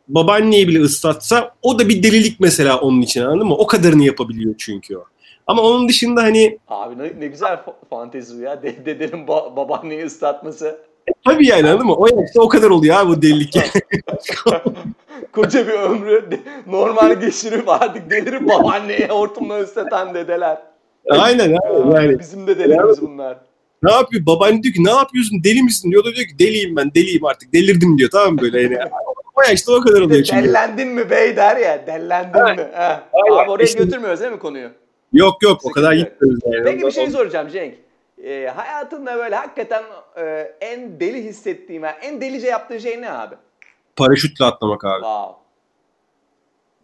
babaanneye 0.08 0.68
bile 0.68 0.80
ıslatsa 0.80 1.54
o 1.62 1.78
da 1.78 1.88
bir 1.88 2.02
delilik 2.02 2.40
mesela 2.40 2.80
onun 2.80 3.02
için 3.02 3.22
anladın 3.22 3.46
mı 3.46 3.54
o 3.56 3.66
kadarını 3.66 4.04
yapabiliyor 4.04 4.54
çünkü 4.58 4.96
o 4.96 5.04
ama 5.46 5.62
onun 5.62 5.88
dışında 5.88 6.22
hani 6.22 6.58
abi 6.68 6.98
ne, 6.98 7.20
ne 7.20 7.26
güzel 7.26 7.58
fantezi 7.90 8.42
ya 8.42 8.62
dedenin 8.62 9.26
ba- 9.26 9.56
babaanneyi 9.56 10.04
ıslatması 10.04 10.78
Tabii 11.24 11.46
yani 11.46 11.68
anladın 11.68 11.86
mı? 11.86 11.94
O 11.94 12.06
yaşta 12.06 12.40
o 12.40 12.48
kadar 12.48 12.70
oluyor 12.70 12.96
abi 12.96 13.08
bu 13.08 13.22
delilik. 13.22 13.56
Koca 15.32 15.66
bir 15.66 15.72
ömrü 15.72 16.40
normal 16.66 17.20
geçirip 17.20 17.68
artık 17.68 18.10
delirip 18.10 18.48
babaanneye 18.48 19.08
hortumla 19.08 19.60
ıslatan 19.60 20.14
dedeler. 20.14 20.58
Aynen 21.10 21.56
abi. 21.56 21.94
Yani. 21.94 22.18
Bizim 22.18 22.46
de 22.46 22.58
dedelerimiz 22.58 23.02
bunlar. 23.02 23.38
Ne 23.82 23.92
yapıyor? 23.92 24.26
Babaanne 24.26 24.62
diyor 24.62 24.74
ki 24.74 24.84
ne 24.84 24.90
yapıyorsun? 24.90 25.44
Deli 25.44 25.62
misin? 25.62 25.90
Diyor 25.90 26.04
da 26.04 26.14
diyor 26.14 26.26
ki 26.26 26.38
deliyim 26.38 26.76
ben 26.76 26.94
deliyim 26.94 27.24
artık 27.24 27.52
delirdim 27.52 27.98
diyor 27.98 28.10
tamam 28.10 28.38
böyle 28.38 28.62
yani. 28.62 28.78
O 29.36 29.42
yaşta 29.42 29.72
o 29.72 29.80
kadar 29.80 30.00
oluyor 30.00 30.24
çünkü. 30.24 30.44
Dellendin 30.44 30.88
mi 30.88 31.10
bey 31.10 31.36
der 31.36 31.56
ya 31.56 31.86
dellendin 31.86 32.42
mi? 32.42 32.70
Ha. 32.74 33.08
Abi 33.12 33.50
oraya 33.50 33.64
işte, 33.64 33.84
götürmüyoruz 33.84 34.20
değil 34.20 34.32
mi 34.32 34.38
konuyu? 34.38 34.70
Yok 35.12 35.42
yok 35.42 35.60
o 35.64 35.70
kadar 35.70 35.92
gitmiyoruz 35.92 36.40
yani. 36.46 36.64
Peki 36.64 36.86
bir 36.86 36.90
şey 36.90 37.10
soracağım 37.10 37.48
Cenk 37.48 37.74
e, 38.24 38.46
hayatında 38.56 39.16
böyle 39.16 39.34
hakikaten 39.34 39.82
e, 40.16 40.52
en 40.60 41.00
deli 41.00 41.24
hissettiğin, 41.24 41.82
yani 41.82 41.96
en 42.02 42.20
delice 42.20 42.46
yaptığın 42.46 42.78
şey 42.78 43.02
ne 43.02 43.10
abi? 43.10 43.34
Paraşütle 43.96 44.44
atlamak 44.44 44.84
abi. 44.84 45.00
Wow. 45.00 45.42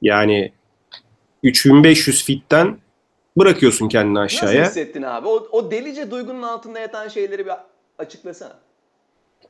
Yani 0.03 0.53
3500 1.43 2.25
fitten 2.25 2.79
bırakıyorsun 3.39 3.89
kendini 3.89 4.19
aşağıya. 4.19 4.61
Nasıl 4.61 4.81
hissettin 4.81 5.03
abi? 5.03 5.29
O, 5.29 5.49
o 5.53 5.71
delice 5.71 6.11
duygunun 6.11 6.43
altında 6.43 6.81
yatan 6.81 7.09
şeyleri 7.09 7.47
bir 7.47 7.53
açıklasana. 7.99 8.59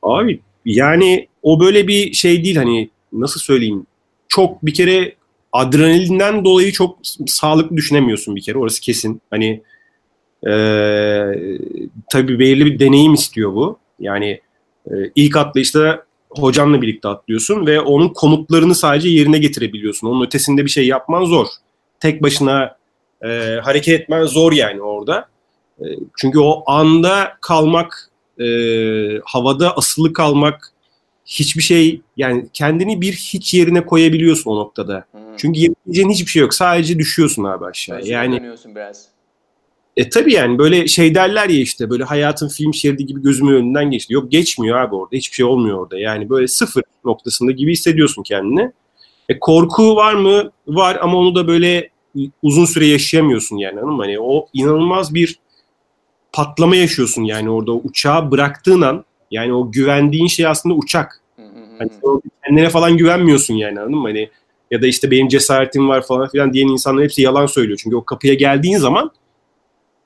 Abi 0.01 0.41
yani 0.65 1.27
o 1.41 1.59
böyle 1.59 1.87
bir 1.87 2.13
şey 2.13 2.43
değil 2.43 2.55
hani 2.55 2.89
nasıl 3.13 3.39
söyleyeyim 3.39 3.85
çok 4.27 4.65
bir 4.65 4.73
kere 4.73 5.15
adrenalinden 5.51 6.45
dolayı 6.45 6.71
çok 6.71 6.99
sağlıklı 7.27 7.77
düşünemiyorsun 7.77 8.35
bir 8.35 8.41
kere 8.41 8.57
orası 8.57 8.81
kesin. 8.81 9.21
Hani 9.29 9.61
ee, 10.47 11.25
tabii 12.11 12.39
belirli 12.39 12.65
bir 12.65 12.79
deneyim 12.79 13.13
istiyor 13.13 13.53
bu. 13.53 13.79
Yani 13.99 14.41
e, 14.87 14.93
ilk 15.15 15.37
atlayışta 15.37 16.03
hocanla 16.29 16.81
birlikte 16.81 17.07
atlıyorsun 17.07 17.65
ve 17.65 17.79
onun 17.79 18.09
komutlarını 18.09 18.75
sadece 18.75 19.09
yerine 19.09 19.37
getirebiliyorsun. 19.37 20.07
Onun 20.07 20.25
ötesinde 20.25 20.65
bir 20.65 20.69
şey 20.69 20.87
yapman 20.87 21.25
zor. 21.25 21.47
Tek 21.99 22.23
başına 22.23 22.77
e, 23.25 23.59
hareket 23.63 24.01
etmen 24.01 24.23
zor 24.23 24.51
yani 24.51 24.81
orada. 24.81 25.27
E, 25.79 25.85
çünkü 26.17 26.39
o 26.39 26.63
anda 26.71 27.33
kalmak, 27.41 28.09
e, 28.39 28.47
havada 29.25 29.77
asılı 29.77 30.13
kalmak, 30.13 30.73
hiçbir 31.25 31.63
şey 31.63 32.01
yani 32.17 32.47
kendini 32.53 33.01
bir 33.01 33.13
hiç 33.13 33.53
yerine 33.53 33.85
koyabiliyorsun 33.85 34.51
o 34.51 34.55
noktada. 34.55 35.05
Hmm. 35.11 35.21
Çünkü 35.37 35.59
yapabileceğin 35.59 36.09
hiçbir 36.09 36.31
şey 36.31 36.41
yok. 36.41 36.53
Sadece 36.53 36.99
düşüyorsun 36.99 37.43
abi 37.43 37.65
aşağı. 37.65 37.97
Özüne 37.97 38.13
yani 38.13 38.41
biraz. 38.65 39.07
E 39.97 40.09
tabii 40.09 40.33
yani 40.33 40.57
böyle 40.57 40.87
şey 40.87 41.15
derler 41.15 41.49
ya 41.49 41.59
işte 41.59 41.89
böyle 41.89 42.03
hayatın 42.03 42.47
film 42.47 42.73
şeridi 42.73 43.05
gibi 43.05 43.21
gözümün 43.21 43.53
önünden 43.53 43.91
geçti. 43.91 44.13
Yok 44.13 44.31
geçmiyor 44.31 44.77
abi 44.77 44.95
orada. 44.95 45.15
Hiçbir 45.15 45.35
şey 45.35 45.45
olmuyor 45.45 45.79
orada. 45.79 45.99
Yani 45.99 46.29
böyle 46.29 46.47
sıfır 46.47 46.83
noktasında 47.05 47.51
gibi 47.51 47.71
hissediyorsun 47.71 48.23
kendini. 48.23 48.71
E 49.29 49.39
korku 49.39 49.95
var 49.95 50.13
mı? 50.13 50.51
Var 50.67 50.97
ama 51.01 51.17
onu 51.17 51.35
da 51.35 51.47
böyle 51.47 51.89
uzun 52.43 52.65
süre 52.65 52.85
yaşayamıyorsun 52.85 53.57
yani 53.57 53.79
anladın 53.79 53.95
mı? 53.95 54.03
Hani 54.03 54.19
o 54.19 54.47
inanılmaz 54.53 55.13
bir 55.13 55.39
patlama 56.33 56.75
yaşıyorsun 56.75 57.23
yani 57.23 57.49
orada 57.49 57.71
o 57.71 57.81
uçağı 57.83 58.31
bıraktığın 58.31 58.81
an 58.81 59.05
yani 59.31 59.53
o 59.53 59.71
güvendiğin 59.71 60.27
şey 60.27 60.47
aslında 60.47 60.75
uçak. 60.75 61.21
Hani 61.77 61.89
kendine 62.45 62.69
falan 62.69 62.97
güvenmiyorsun 62.97 63.53
yani 63.53 63.79
anladın 63.79 63.97
mı? 63.97 64.07
Hani 64.07 64.29
ya 64.71 64.81
da 64.81 64.87
işte 64.87 65.11
benim 65.11 65.27
cesaretim 65.27 65.89
var 65.89 66.01
falan 66.01 66.29
filan 66.29 66.53
diyen 66.53 66.67
insanlar 66.67 67.03
hepsi 67.03 67.21
yalan 67.21 67.45
söylüyor. 67.45 67.79
Çünkü 67.83 67.95
o 67.95 68.03
kapıya 68.03 68.33
geldiğin 68.33 68.77
zaman 68.77 69.11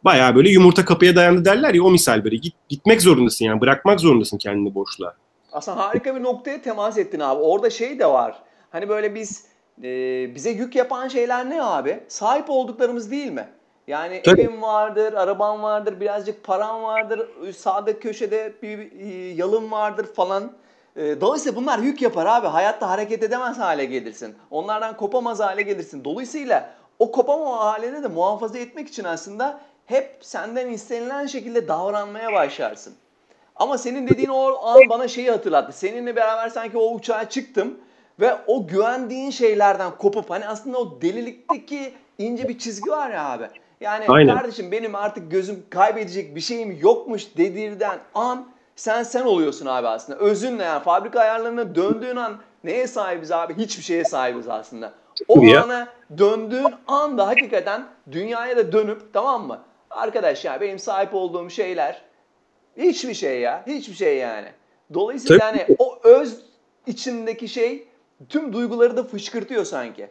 bayağı 0.06 0.36
böyle 0.36 0.50
yumurta 0.50 0.86
kapıya 0.86 1.16
dayandı 1.16 1.46
derler 1.46 1.74
ya 1.74 1.84
o 1.84 1.92
misal 1.92 2.24
böyle 2.24 2.36
git, 2.36 2.56
gitmek 2.70 3.02
zorundasın 3.02 3.46
yani 3.46 3.62
bırakmak 3.62 4.00
zorundasın 4.00 4.38
kendini 4.38 4.76
boşluğa. 4.76 5.16
Aslında 5.52 5.78
harika 5.78 6.16
bir 6.16 6.24
noktaya 6.24 6.62
temas 6.62 6.98
ettin 6.98 7.20
abi. 7.20 7.42
Orada 7.42 7.70
şey 7.70 8.00
de 8.00 8.06
var. 8.06 8.36
Hani 8.70 8.90
böyle 8.90 9.16
biz 9.16 9.46
e, 9.84 9.90
bize 10.36 10.50
yük 10.50 10.76
yapan 10.76 11.08
şeyler 11.08 11.50
ne 11.50 11.64
abi? 11.64 12.00
Sahip 12.08 12.50
olduklarımız 12.50 13.12
değil 13.12 13.32
mi? 13.32 13.48
Yani 13.88 14.22
Tabii. 14.26 14.42
evin 14.42 14.62
vardır, 14.62 15.14
araban 15.14 15.64
vardır, 15.64 16.00
birazcık 16.00 16.44
paran 16.44 16.84
vardır, 16.84 17.30
sağda 17.58 18.00
köşede 18.00 18.54
bir, 18.62 18.78
bir 18.78 19.36
yalın 19.36 19.72
vardır 19.72 20.06
falan. 20.14 20.52
E, 20.96 21.22
dolayısıyla 21.22 21.62
bunlar 21.62 21.80
yük 21.80 22.02
yapar 22.02 22.26
abi. 22.26 22.48
Hayatta 22.48 22.90
hareket 22.90 23.24
edemez 23.24 23.58
hale 23.58 23.86
gelirsin. 23.86 24.36
Onlardan 24.52 24.98
kopamaz 24.98 25.40
hale 25.40 25.62
gelirsin. 25.62 26.04
Dolayısıyla 26.04 26.70
o 27.00 27.12
kopamama 27.12 27.66
halini 27.66 28.04
de 28.04 28.08
muhafaza 28.08 28.58
etmek 28.58 28.88
için 28.88 29.04
aslında 29.04 29.60
hep 29.86 30.18
senden 30.22 30.72
istenilen 30.72 31.26
şekilde 31.26 31.68
davranmaya 31.68 32.34
başlarsın. 32.34 32.94
Ama 33.56 33.78
senin 33.78 34.08
dediğin 34.08 34.30
o 34.30 34.66
an 34.66 34.82
bana 34.90 35.08
şeyi 35.08 35.32
hatırlattı. 35.32 35.78
Seninle 35.78 36.16
beraber 36.16 36.50
sanki 36.50 36.78
o 36.78 36.94
uçağa 36.94 37.30
çıktım 37.30 37.78
ve 38.20 38.36
o 38.48 38.68
güvendiğin 38.68 39.32
şeylerden 39.32 39.92
kopup 39.98 40.30
hani 40.30 40.48
aslında 40.48 40.78
o 40.78 41.02
delilikteki 41.02 41.94
ince 42.18 42.50
bir 42.50 42.60
çizgi 42.60 42.92
var 42.92 43.10
ya 43.10 43.30
abi. 43.30 43.50
Yani 43.82 44.06
Aynen. 44.08 44.38
kardeşim 44.38 44.72
benim 44.72 44.96
artık 44.96 45.32
gözüm 45.32 45.64
kaybedecek 45.70 46.36
bir 46.36 46.42
şeyim 46.42 46.78
yokmuş 46.82 47.38
dedirden 47.38 48.00
an 48.16 48.48
sen 48.76 49.04
sen 49.04 49.26
oluyorsun 49.26 49.66
abi 49.66 49.88
aslında. 49.88 50.20
Özünle 50.20 50.64
yani 50.64 50.84
fabrika 50.84 51.20
ayarlarına 51.20 51.76
döndüğün 51.76 52.16
an 52.16 52.38
neye 52.64 52.88
sahibiz 52.88 53.32
abi? 53.32 53.58
Hiçbir 53.58 53.84
şeye 53.84 54.04
sahibiz 54.04 54.48
aslında. 54.48 54.94
O 55.28 55.42
ya. 55.42 55.64
ana 55.64 55.88
döndüğün 56.18 56.74
anda 56.88 57.28
hakikaten 57.28 57.84
dünyaya 58.12 58.58
da 58.58 58.72
dönüp 58.72 59.14
tamam 59.14 59.48
mı? 59.48 59.62
Arkadaş 59.90 60.46
ya 60.46 60.62
benim 60.62 60.80
sahip 60.80 61.16
olduğum 61.16 61.50
şeyler 61.50 62.02
hiçbir 62.78 63.14
şey 63.14 63.40
ya. 63.40 63.64
Hiçbir 63.68 63.94
şey 63.96 64.18
yani. 64.18 64.48
Dolayısıyla 64.94 65.38
Tabii. 65.40 65.58
yani 65.58 65.76
o 65.80 66.00
öz 66.04 66.42
içindeki 66.88 67.48
şey 67.48 67.88
tüm 68.30 68.54
duyguları 68.54 68.98
da 68.98 69.04
fışkırtıyor 69.04 69.66
sanki. 69.66 70.08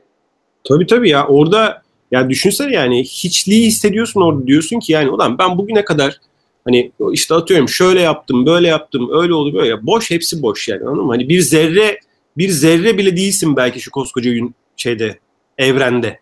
Tabii 0.65 0.87
tabii 0.87 1.11
ya 1.11 1.27
orada 1.27 1.83
ya 2.11 2.31
düşünsene 2.31 2.75
yani 2.75 3.05
hiçliği 3.05 3.67
hissediyorsun 3.67 4.21
orada 4.21 4.47
diyorsun 4.47 4.81
ki 4.81 4.93
yani 4.93 5.11
ulan 5.11 5.39
ben 5.39 5.59
bugüne 5.59 5.85
kadar 5.85 6.21
hani 6.65 6.93
işte 7.13 7.35
atıyorum 7.35 7.69
şöyle 7.69 8.01
yaptım 8.01 8.47
böyle 8.47 8.69
yaptım 8.69 9.09
öyle 9.13 9.35
oldu 9.35 9.55
böyle 9.55 9.87
boş 9.87 10.11
hepsi 10.11 10.43
boş 10.43 10.69
yani 10.69 10.85
anladın 10.85 11.05
mı? 11.05 11.13
Hani 11.13 11.29
bir 11.29 11.41
zerre 11.41 11.99
bir 12.37 12.49
zerre 12.49 12.99
bile 12.99 13.17
değilsin 13.17 13.57
belki 13.57 13.81
şu 13.81 13.91
koskoca 13.91 14.33
gün 14.33 14.55
şeyde 14.77 15.19
evrende. 15.59 16.21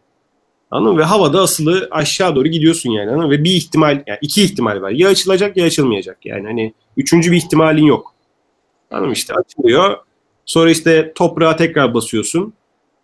Anladın 0.70 0.94
mı? 0.94 1.00
Ve 1.00 1.04
havada 1.04 1.40
asılı 1.40 1.88
aşağı 1.90 2.36
doğru 2.36 2.48
gidiyorsun 2.48 2.90
yani. 2.90 3.10
Anladın 3.10 3.26
mı? 3.26 3.30
Ve 3.30 3.44
bir 3.44 3.50
ihtimal, 3.50 4.02
yani 4.06 4.18
iki 4.20 4.42
ihtimal 4.42 4.82
var. 4.82 4.90
Ya 4.90 5.08
açılacak 5.08 5.56
ya 5.56 5.66
açılmayacak. 5.66 6.26
Yani 6.26 6.46
hani 6.46 6.74
üçüncü 6.96 7.32
bir 7.32 7.36
ihtimalin 7.36 7.84
yok. 7.84 8.14
Anladın 8.90 9.08
mı? 9.08 9.12
İşte 9.12 9.34
açılıyor. 9.34 9.98
Sonra 10.46 10.70
işte 10.70 11.12
toprağa 11.14 11.56
tekrar 11.56 11.94
basıyorsun. 11.94 12.54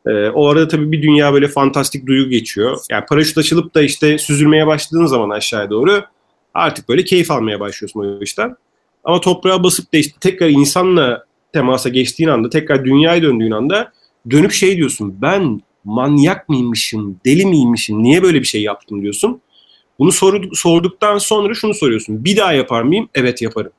Ee, 0.07 0.29
o 0.29 0.49
arada 0.49 0.69
tabii 0.69 0.93
bir 0.93 1.03
dünya 1.03 1.33
böyle 1.33 1.49
fantastik 1.49 2.07
duygu 2.07 2.31
geçiyor. 2.31 2.79
Yani 2.91 3.05
paraşüt 3.09 3.39
açılıp 3.39 3.75
da 3.75 3.83
işte 3.83 4.19
süzülmeye 4.19 4.67
başladığın 4.67 5.07
zaman 5.07 5.31
aşağıya 5.31 5.71
doğru 5.71 6.03
artık 6.55 6.89
böyle 6.89 7.05
keyif 7.05 7.31
almaya 7.31 7.61
başlıyorsun 7.61 8.01
o 8.01 8.23
işten. 8.23 8.57
Ama 9.05 9.21
toprağa 9.21 9.63
basıp 9.63 9.93
da 9.95 9.99
işte 9.99 10.17
tekrar 10.21 10.49
insanla 10.49 11.25
temasa 11.53 11.89
geçtiğin 11.89 12.29
anda, 12.29 12.51
tekrar 12.51 12.85
dünyaya 12.85 13.23
döndüğün 13.23 13.51
anda 13.51 13.93
dönüp 14.31 14.53
şey 14.53 14.77
diyorsun. 14.77 15.17
Ben 15.23 15.61
manyak 15.85 16.49
mıymışım, 16.49 17.21
deli 17.25 17.47
miymişim, 17.47 18.03
niye 18.03 18.23
böyle 18.23 18.41
bir 18.41 18.47
şey 18.47 18.63
yaptım 18.63 19.03
diyorsun. 19.03 19.41
Bunu 19.99 20.13
sor, 20.13 20.43
sorduktan 20.53 21.19
sonra 21.19 21.55
şunu 21.55 21.75
soruyorsun. 21.75 22.25
Bir 22.25 22.37
daha 22.37 22.53
yapar 22.53 22.83
mıyım? 22.83 23.09
Evet 23.15 23.43
yaparım. 23.43 23.73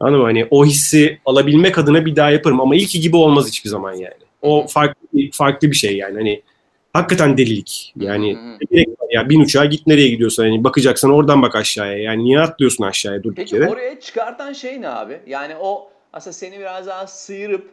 Anladın 0.00 0.20
mı? 0.20 0.26
Hani 0.26 0.46
o 0.50 0.64
hissi 0.66 1.20
alabilmek 1.24 1.78
adına 1.78 2.06
bir 2.06 2.16
daha 2.16 2.30
yaparım 2.30 2.60
ama 2.60 2.76
ilki 2.76 3.00
gibi 3.00 3.16
olmaz 3.16 3.48
hiçbir 3.48 3.70
zaman 3.70 3.92
yani. 3.92 4.29
O 4.42 4.66
farklı 4.66 5.18
farklı 5.32 5.70
bir 5.70 5.76
şey 5.76 5.96
yani. 5.96 6.14
Hani 6.14 6.42
hakikaten 6.92 7.36
delilik. 7.36 7.92
Yani 7.96 8.36
var 8.76 9.08
ya 9.10 9.28
bin 9.28 9.40
uçağa 9.40 9.64
git 9.64 9.86
nereye 9.86 10.08
gidiyorsan 10.08 10.44
yani 10.44 10.64
bakacaksan 10.64 11.10
oradan 11.10 11.42
bak 11.42 11.56
aşağıya. 11.56 11.98
Yani 11.98 12.24
niye 12.24 12.40
atlıyorsun 12.40 12.84
aşağıya 12.84 13.22
durduk 13.22 13.36
Peki 13.36 13.54
yere? 13.54 13.68
oraya 13.68 14.00
çıkartan 14.00 14.52
şey 14.52 14.80
ne 14.80 14.88
abi? 14.88 15.20
Yani 15.26 15.56
o 15.60 15.90
aslında 16.12 16.32
seni 16.32 16.58
biraz 16.58 16.86
daha 16.86 17.06
sıyırıp 17.06 17.70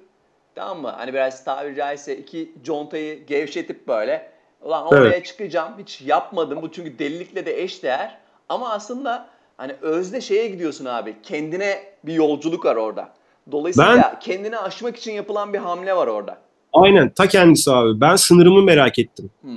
tamam 0.55 0.81
mı? 0.81 0.93
Hani 0.97 1.13
biraz 1.13 1.43
tabiri 1.43 1.75
caizse 1.75 2.17
iki 2.17 2.51
contayı 2.63 3.25
gevşetip 3.25 3.87
böyle 3.87 4.31
ulan 4.61 4.87
oraya 4.87 5.07
Evet. 5.07 5.25
çıkacağım 5.25 5.73
hiç 5.79 6.01
yapmadım 6.01 6.61
bu 6.61 6.71
çünkü 6.71 6.99
delilikle 6.99 7.45
de 7.45 7.61
eşdeğer 7.61 8.17
ama 8.49 8.69
aslında 8.69 9.27
hani 9.57 9.75
özde 9.81 10.21
şeye 10.21 10.47
gidiyorsun 10.47 10.85
abi 10.85 11.15
kendine 11.23 11.83
bir 12.03 12.13
yolculuk 12.13 12.65
var 12.65 12.75
orada. 12.75 13.09
Dolayısıyla 13.51 14.19
kendini 14.19 14.57
aşmak 14.57 14.97
için 14.97 15.11
yapılan 15.11 15.53
bir 15.53 15.57
hamle 15.59 15.95
var 15.95 16.07
orada. 16.07 16.37
Aynen 16.73 17.09
ta 17.09 17.27
kendisi 17.27 17.71
abi. 17.71 18.01
Ben 18.01 18.15
sınırımı 18.15 18.61
merak 18.61 18.99
ettim. 18.99 19.29
Hı. 19.41 19.49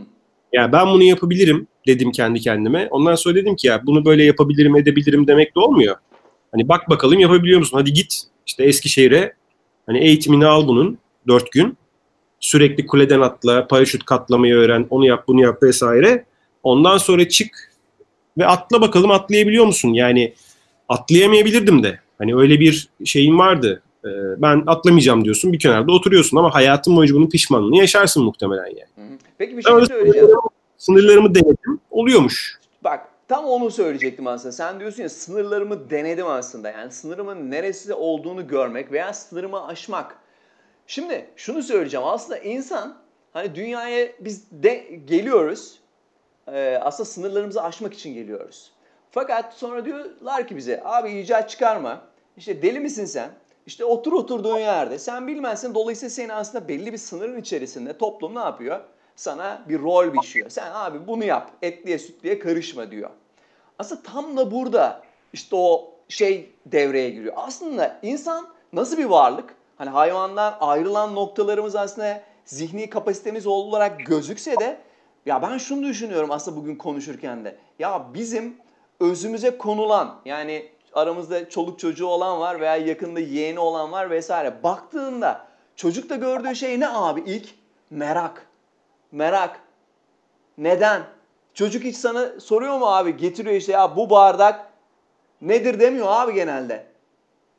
Ya 0.52 0.73
ben 0.73 0.87
bunu 0.87 1.02
yapabilirim 1.02 1.67
dedim 1.87 2.12
kendi 2.12 2.40
kendime. 2.40 2.88
Ondan 2.90 3.14
sonra 3.14 3.35
dedim 3.35 3.57
ki 3.57 3.67
ya 3.67 3.87
bunu 3.87 4.05
böyle 4.05 4.25
yapabilirim 4.25 4.76
edebilirim 4.76 5.26
demek 5.26 5.57
de 5.57 5.61
olmuyor. 5.61 5.97
Hani 6.52 6.69
bak 6.69 6.88
bakalım 6.88 7.19
yapabiliyor 7.19 7.59
musun? 7.59 7.79
Hadi 7.79 7.93
git 7.93 8.23
işte 8.47 8.64
Eskişehir'e 8.64 9.33
hani 9.87 9.99
eğitimini 9.99 10.47
al 10.47 10.69
bunun 10.69 10.99
dört 11.29 11.52
gün. 11.52 11.76
Sürekli 12.40 12.87
kuleden 12.87 13.21
atla, 13.21 13.67
paraşüt 13.67 14.05
katlamayı 14.05 14.55
öğren, 14.55 14.87
onu 14.90 15.07
yap 15.07 15.25
bunu 15.29 15.40
yap 15.40 15.62
vesaire. 15.62 16.25
Ondan 16.62 16.99
sonra 16.99 17.29
çık 17.29 17.73
ve 18.38 18.47
atla 18.47 18.81
bakalım 18.81 19.11
atlayabiliyor 19.11 19.67
musun? 19.67 19.93
Yani 19.93 20.35
atlayamayabilirdim 20.88 21.83
de. 21.83 22.00
Hani 22.19 22.37
öyle 22.37 22.61
bir 22.61 22.88
şeyim 23.05 23.38
vardı. 23.38 23.83
Ee, 24.04 24.42
ben 24.42 24.62
atlamayacağım 24.66 25.25
diyorsun 25.25 25.52
bir 25.52 25.59
kenarda 25.59 25.92
oturuyorsun 25.92 26.37
ama 26.37 26.54
hayatın 26.54 26.97
boyunca 26.97 27.14
bunun 27.14 27.28
pişmanlığını 27.28 27.76
yaşarsın 27.76 28.25
muhtemelen 28.25 28.66
yani. 28.66 29.19
Peki 29.38 29.57
bir 29.57 29.62
şey 29.62 29.75
Öyle 29.75 29.87
söyleyeceğim. 29.87 30.28
Sınırlarımı 30.78 31.35
denedim. 31.35 31.80
Oluyormuş. 31.90 32.61
Bak 32.85 33.09
tam 33.28 33.45
onu 33.45 33.71
söyleyecektim 33.71 34.26
aslında. 34.26 34.52
Sen 34.52 34.80
diyorsun 34.80 35.02
ya 35.02 35.09
sınırlarımı 35.09 35.90
denedim 35.90 36.26
aslında. 36.26 36.71
Yani 36.71 36.92
sınırımın 36.92 37.50
neresi 37.50 37.95
olduğunu 37.95 38.49
görmek 38.49 38.92
veya 38.92 39.12
sınırımı 39.12 39.66
aşmak. 39.66 40.16
Şimdi 40.87 41.26
şunu 41.37 41.62
söyleyeceğim. 41.62 42.07
Aslında 42.07 42.38
insan 42.38 42.97
hani 43.33 43.54
dünyaya 43.54 44.09
biz 44.21 44.50
de 44.50 45.00
geliyoruz. 45.04 45.80
Ee, 46.52 46.78
aslında 46.83 47.04
sınırlarımızı 47.09 47.62
aşmak 47.62 47.94
için 47.94 48.14
geliyoruz. 48.14 48.72
Fakat 49.11 49.55
sonra 49.55 49.85
diyorlar 49.85 50.48
ki 50.48 50.57
bize 50.57 50.83
abi 50.85 51.18
icat 51.18 51.51
çıkarma. 51.51 52.03
İşte 52.37 52.62
deli 52.62 52.81
misin 52.81 53.05
sen? 53.05 53.31
İşte 53.70 53.85
otur 53.85 54.12
oturduğun 54.12 54.59
yerde. 54.59 54.98
Sen 54.98 55.26
bilmezsin. 55.26 55.74
Dolayısıyla 55.74 56.11
seni 56.11 56.33
aslında 56.33 56.68
belli 56.68 56.92
bir 56.92 56.98
sınırın 56.98 57.40
içerisinde 57.40 57.98
toplum 57.98 58.35
ne 58.35 58.38
yapıyor? 58.38 58.80
Sana 59.16 59.62
bir 59.68 59.80
rol 59.80 60.12
biçiyor. 60.12 60.50
Sen 60.50 60.70
abi 60.74 61.06
bunu 61.06 61.24
yap. 61.24 61.50
Etliye 61.62 61.98
sütliye 61.98 62.38
karışma 62.38 62.90
diyor. 62.90 63.11
Aslında 63.78 64.02
tam 64.02 64.37
da 64.37 64.50
burada 64.50 65.02
işte 65.33 65.56
o 65.56 65.94
şey 66.09 66.50
devreye 66.66 67.11
giriyor. 67.11 67.35
Aslında 67.37 67.98
insan 68.02 68.48
nasıl 68.72 68.98
bir 68.98 69.04
varlık? 69.04 69.54
Hani 69.76 69.90
hayvandan 69.90 70.54
ayrılan 70.61 71.14
noktalarımız 71.14 71.76
aslında 71.76 72.22
zihni 72.44 72.90
kapasitemiz 72.90 73.46
olarak 73.46 74.06
gözükse 74.06 74.61
de 74.61 74.78
ya 75.26 75.42
ben 75.42 75.59
şunu 75.59 75.87
düşünüyorum 75.87 76.30
aslında 76.30 76.56
bugün 76.56 76.76
konuşurken 76.76 77.44
de. 77.44 77.56
Ya 77.78 78.06
bizim 78.14 78.56
özümüze 79.00 79.59
konulan 79.59 80.20
yani 80.24 80.68
aramızda 80.94 81.48
çoluk 81.50 81.79
çocuğu 81.79 82.07
olan 82.07 82.40
var 82.40 82.61
veya 82.61 82.76
yakında 82.76 83.20
yeğeni 83.20 83.59
olan 83.59 83.92
var 83.92 84.11
vesaire. 84.11 84.62
Baktığında 84.62 85.46
çocukta 85.76 86.16
gördüğü 86.16 86.55
şey 86.55 86.81
ne 86.81 86.88
abi 86.88 87.20
ilk? 87.26 87.48
Merak. 87.90 88.46
Merak. 89.12 89.61
Neden? 90.59 91.03
Çocuk 91.55 91.85
hiç 91.85 91.96
sana 91.96 92.40
soruyor 92.40 92.79
mu 92.79 92.87
abi? 92.87 93.16
Getiriyor 93.16 93.55
işte 93.57 93.72
ya 93.72 93.96
bu 93.96 94.11
bardak 94.11 94.66
nedir 95.40 95.81
demiyor 95.81 96.07
abi 96.11 96.35
genelde. 96.35 96.87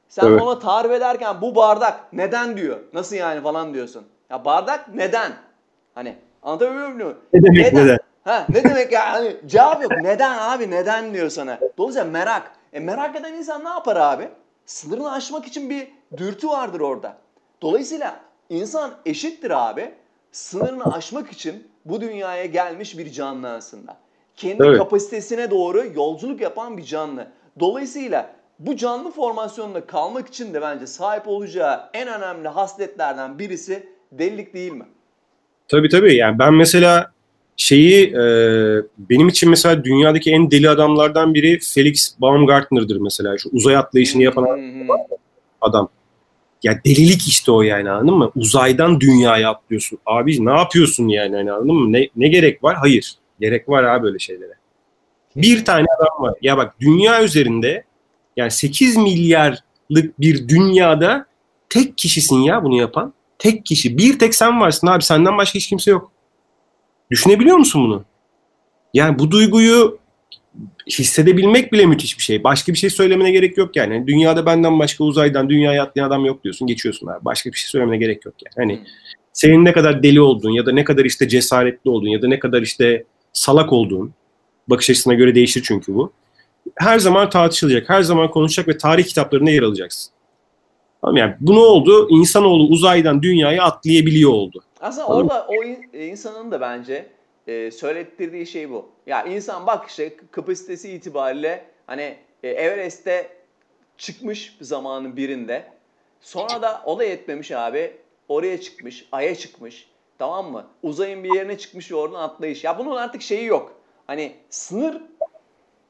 Sen 0.09 0.27
Evet. 0.27 0.41
ona 0.41 0.59
tarif 0.59 0.91
ederken 0.91 1.41
bu 1.41 1.55
bardak 1.55 2.13
neden 2.13 2.57
diyor. 2.57 2.79
Nasıl 2.93 3.15
yani 3.15 3.41
falan 3.41 3.73
diyorsun. 3.73 4.03
Ya 4.29 4.45
bardak 4.45 4.93
neden? 4.93 5.31
Hani 5.95 6.15
anlatabiliyor 6.43 6.87
muyum? 6.87 7.17
Ne 7.33 7.43
demek 7.43 7.73
neden? 7.73 7.97
Ha, 8.23 8.45
ne 8.49 8.63
demek 8.63 8.91
ya? 8.91 9.13
Hani 9.13 9.37
cevap 9.45 9.83
yok. 9.83 9.91
Neden 10.01 10.37
abi? 10.39 10.71
Neden 10.71 11.13
diyor 11.13 11.29
sana. 11.29 11.59
Dolayısıyla 11.77 12.11
merak. 12.11 12.51
E 12.73 12.79
merak 12.79 13.15
eden 13.15 13.33
insan 13.33 13.63
ne 13.65 13.69
yapar 13.69 13.95
abi? 13.95 14.29
Sınırını 14.65 15.11
aşmak 15.11 15.45
için 15.47 15.69
bir 15.69 15.87
dürtü 16.17 16.47
vardır 16.47 16.79
orada. 16.79 17.17
Dolayısıyla 17.61 18.19
insan 18.49 18.91
eşittir 19.05 19.69
abi. 19.69 19.91
Sınırını 20.31 20.93
aşmak 20.93 21.31
için 21.31 21.67
bu 21.85 22.01
dünyaya 22.01 22.45
gelmiş 22.45 22.97
bir 22.97 23.11
canlı 23.11 23.49
aslında. 23.49 23.97
Kendi 24.35 24.63
Evet. 24.63 24.77
kapasitesine 24.77 25.51
doğru 25.51 25.85
yolculuk 25.95 26.41
yapan 26.41 26.77
bir 26.77 26.83
canlı. 26.83 27.27
Dolayısıyla 27.59 28.29
bu 28.59 28.75
canlı 28.75 29.11
formasyonunda 29.11 29.85
kalmak 29.85 30.27
için 30.27 30.53
de 30.53 30.61
bence 30.61 30.87
sahip 30.87 31.27
olacağı 31.27 31.89
en 31.93 32.07
önemli 32.07 32.47
hasletlerden 32.47 33.39
birisi 33.39 33.87
delilik 34.11 34.53
değil 34.53 34.71
mi? 34.71 34.85
Tabii 35.67 35.89
tabii. 35.89 36.15
Yani 36.15 36.39
ben 36.39 36.53
mesela 36.53 37.10
şeyi 37.61 38.07
e, 38.07 38.23
benim 38.97 39.27
için 39.27 39.49
mesela 39.49 39.83
dünyadaki 39.83 40.31
en 40.31 40.51
deli 40.51 40.69
adamlardan 40.69 41.33
biri 41.33 41.59
Felix 41.73 42.15
Baumgartner'dır 42.19 42.97
mesela. 42.97 43.37
Şu 43.37 43.49
uzay 43.49 43.75
atlayışını 43.75 44.23
yapan 44.23 44.45
adam. 45.61 45.89
Ya 46.63 46.79
delilik 46.85 47.27
işte 47.27 47.51
o 47.51 47.61
yani 47.61 47.89
anladın 47.89 48.17
mı? 48.17 48.31
Uzaydan 48.35 48.99
dünyaya 48.99 49.49
atlıyorsun. 49.49 49.99
Abi 50.05 50.45
ne 50.45 50.51
yapıyorsun 50.51 51.07
yani 51.07 51.35
hani 51.35 51.51
anladın 51.51 51.75
mı? 51.75 51.91
Ne, 51.91 52.09
ne 52.15 52.27
gerek 52.27 52.63
var? 52.63 52.75
Hayır. 52.75 53.15
Gerek 53.39 53.69
var 53.69 53.83
abi 53.83 54.03
böyle 54.03 54.19
şeylere. 54.19 54.53
Bir 55.35 55.65
tane 55.65 55.85
adam 55.97 56.23
var. 56.23 56.33
Ya 56.41 56.57
bak 56.57 56.75
dünya 56.79 57.23
üzerinde 57.23 57.83
yani 58.37 58.51
8 58.51 58.97
milyarlık 58.97 60.19
bir 60.19 60.47
dünyada 60.47 61.25
tek 61.69 61.97
kişisin 61.97 62.39
ya 62.39 62.63
bunu 62.63 62.77
yapan. 62.77 63.13
Tek 63.39 63.65
kişi. 63.65 63.97
Bir 63.97 64.19
tek 64.19 64.35
sen 64.35 64.61
varsın 64.61 64.87
abi. 64.87 65.03
Senden 65.03 65.37
başka 65.37 65.55
hiç 65.55 65.69
kimse 65.69 65.91
yok. 65.91 66.11
Düşünebiliyor 67.11 67.57
musun 67.57 67.83
bunu? 67.83 68.05
Yani 68.93 69.19
bu 69.19 69.31
duyguyu 69.31 69.99
hissedebilmek 70.89 71.73
bile 71.73 71.85
müthiş 71.85 72.17
bir 72.17 72.23
şey. 72.23 72.43
Başka 72.43 72.73
bir 72.73 72.77
şey 72.77 72.89
söylemene 72.89 73.31
gerek 73.31 73.57
yok 73.57 73.75
yani. 73.75 73.93
Hani 73.93 74.07
Dünyada 74.07 74.45
benden 74.45 74.79
başka 74.79 75.03
uzaydan 75.03 75.49
dünyaya 75.49 75.83
atlayan 75.83 76.07
adam 76.07 76.25
yok 76.25 76.43
diyorsun. 76.43 76.67
Geçiyorsun 76.67 77.07
abi. 77.07 77.25
Başka 77.25 77.51
bir 77.51 77.57
şey 77.57 77.69
söylemene 77.69 77.97
gerek 77.97 78.25
yok 78.25 78.35
yani. 78.45 78.53
Hani 78.67 78.87
senin 79.33 79.65
ne 79.65 79.73
kadar 79.73 80.03
deli 80.03 80.21
olduğun 80.21 80.51
ya 80.51 80.65
da 80.65 80.71
ne 80.71 80.83
kadar 80.83 81.05
işte 81.05 81.27
cesaretli 81.27 81.89
olduğun 81.89 82.09
ya 82.09 82.21
da 82.21 82.27
ne 82.27 82.39
kadar 82.39 82.61
işte 82.61 83.05
salak 83.33 83.73
olduğun 83.73 84.13
bakış 84.67 84.89
açısına 84.89 85.13
göre 85.13 85.35
değişir 85.35 85.63
çünkü 85.65 85.95
bu. 85.95 86.11
Her 86.75 86.99
zaman 86.99 87.29
tartışılacak, 87.29 87.89
her 87.89 88.01
zaman 88.01 88.31
konuşacak 88.31 88.67
ve 88.67 88.77
tarih 88.77 89.03
kitaplarında 89.03 89.51
yer 89.51 89.63
alacaksın. 89.63 90.13
Yani 91.05 91.35
bu 91.39 91.55
ne 91.55 91.59
oldu? 91.59 92.07
İnsanoğlu 92.09 92.63
uzaydan 92.63 93.21
dünyaya 93.21 93.63
atlayabiliyor 93.63 94.31
oldu. 94.31 94.63
Aslında 94.81 95.05
Anladın 95.05 95.27
orada 95.27 95.45
o 95.47 95.63
in- 95.63 95.89
e, 95.93 96.05
insanın 96.05 96.51
da 96.51 96.61
bence 96.61 97.05
e, 97.47 97.71
söylettirdiği 97.71 98.47
şey 98.47 98.69
bu. 98.69 98.89
Ya 99.07 99.23
insan 99.23 99.67
bak 99.67 99.85
işte 99.89 100.13
kapasitesi 100.31 100.91
itibariyle 100.91 101.65
hani 101.87 102.15
e, 102.43 102.49
Everest'te 102.49 103.29
çıkmış 103.97 104.57
zamanın 104.61 105.17
birinde. 105.17 105.63
Sonra 106.21 106.61
da 106.61 106.81
o 106.85 106.99
da 106.99 107.03
yetmemiş 107.03 107.51
abi. 107.51 107.93
Oraya 108.29 108.61
çıkmış, 108.61 109.05
Ay'a 109.11 109.35
çıkmış. 109.35 109.89
Tamam 110.19 110.51
mı? 110.51 110.65
Uzayın 110.83 111.23
bir 111.23 111.35
yerine 111.35 111.57
çıkmış 111.57 111.91
ve 111.91 111.95
oradan 111.95 112.19
atlayış. 112.19 112.63
Ya 112.63 112.79
bunun 112.79 112.95
artık 112.95 113.21
şeyi 113.21 113.45
yok. 113.45 113.73
Hani 114.07 114.31
sınır 114.49 114.97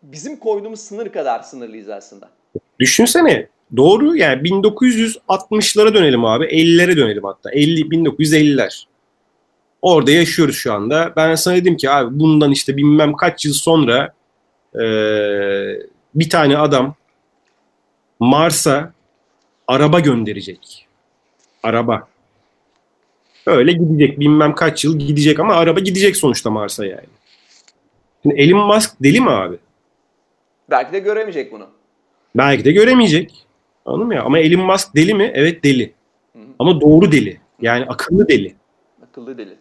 bizim 0.03 0.37
koyduğumuz 0.39 0.79
sınır 0.79 1.09
kadar 1.11 1.39
sınırlıyız 1.39 1.89
aslında. 1.89 2.29
Düşünsene 2.79 3.47
doğru 3.77 4.15
yani 4.15 4.41
1960'lara 4.41 5.93
dönelim 5.93 6.25
abi 6.25 6.45
50'lere 6.45 6.97
dönelim 6.97 7.23
hatta 7.23 7.51
50 7.51 7.81
1950'ler. 7.81 8.83
Orada 9.81 10.11
yaşıyoruz 10.11 10.55
şu 10.55 10.73
anda. 10.73 11.13
Ben 11.15 11.35
sana 11.35 11.55
dedim 11.55 11.77
ki 11.77 11.89
abi 11.89 12.19
bundan 12.19 12.51
işte 12.51 12.77
bilmem 12.77 13.13
kaç 13.13 13.45
yıl 13.45 13.53
sonra 13.53 14.13
e, 14.75 14.83
bir 16.15 16.29
tane 16.29 16.57
adam 16.57 16.95
Mars'a 18.19 18.93
araba 19.67 19.99
gönderecek. 19.99 20.87
Araba. 21.63 22.07
Öyle 23.45 23.71
gidecek 23.71 24.19
bilmem 24.19 24.55
kaç 24.55 24.83
yıl 24.83 24.99
gidecek 24.99 25.39
ama 25.39 25.53
araba 25.55 25.79
gidecek 25.79 26.17
sonuçta 26.17 26.49
Mars'a 26.49 26.85
yani. 26.85 27.07
Şimdi 28.23 28.41
Elon 28.41 28.67
Musk 28.67 28.95
deli 29.03 29.21
mi 29.21 29.29
abi? 29.29 29.57
Belki 30.69 30.93
de 30.93 30.99
göremeyecek 30.99 31.51
bunu. 31.51 31.67
Belki 32.35 32.65
de 32.65 32.71
göremeyecek. 32.71 33.45
Anladın 33.85 34.07
mı 34.07 34.15
ya? 34.15 34.23
Ama 34.23 34.39
Elon 34.39 34.65
Musk 34.65 34.95
deli 34.95 35.13
mi? 35.13 35.31
Evet 35.35 35.63
deli. 35.63 35.93
Hı 36.33 36.39
hı. 36.39 36.43
Ama 36.59 36.81
doğru 36.81 37.11
deli. 37.11 37.39
Yani 37.61 37.85
akıllı 37.85 38.27
deli. 38.27 38.55
Akıllı 39.03 39.37
deli. 39.37 39.53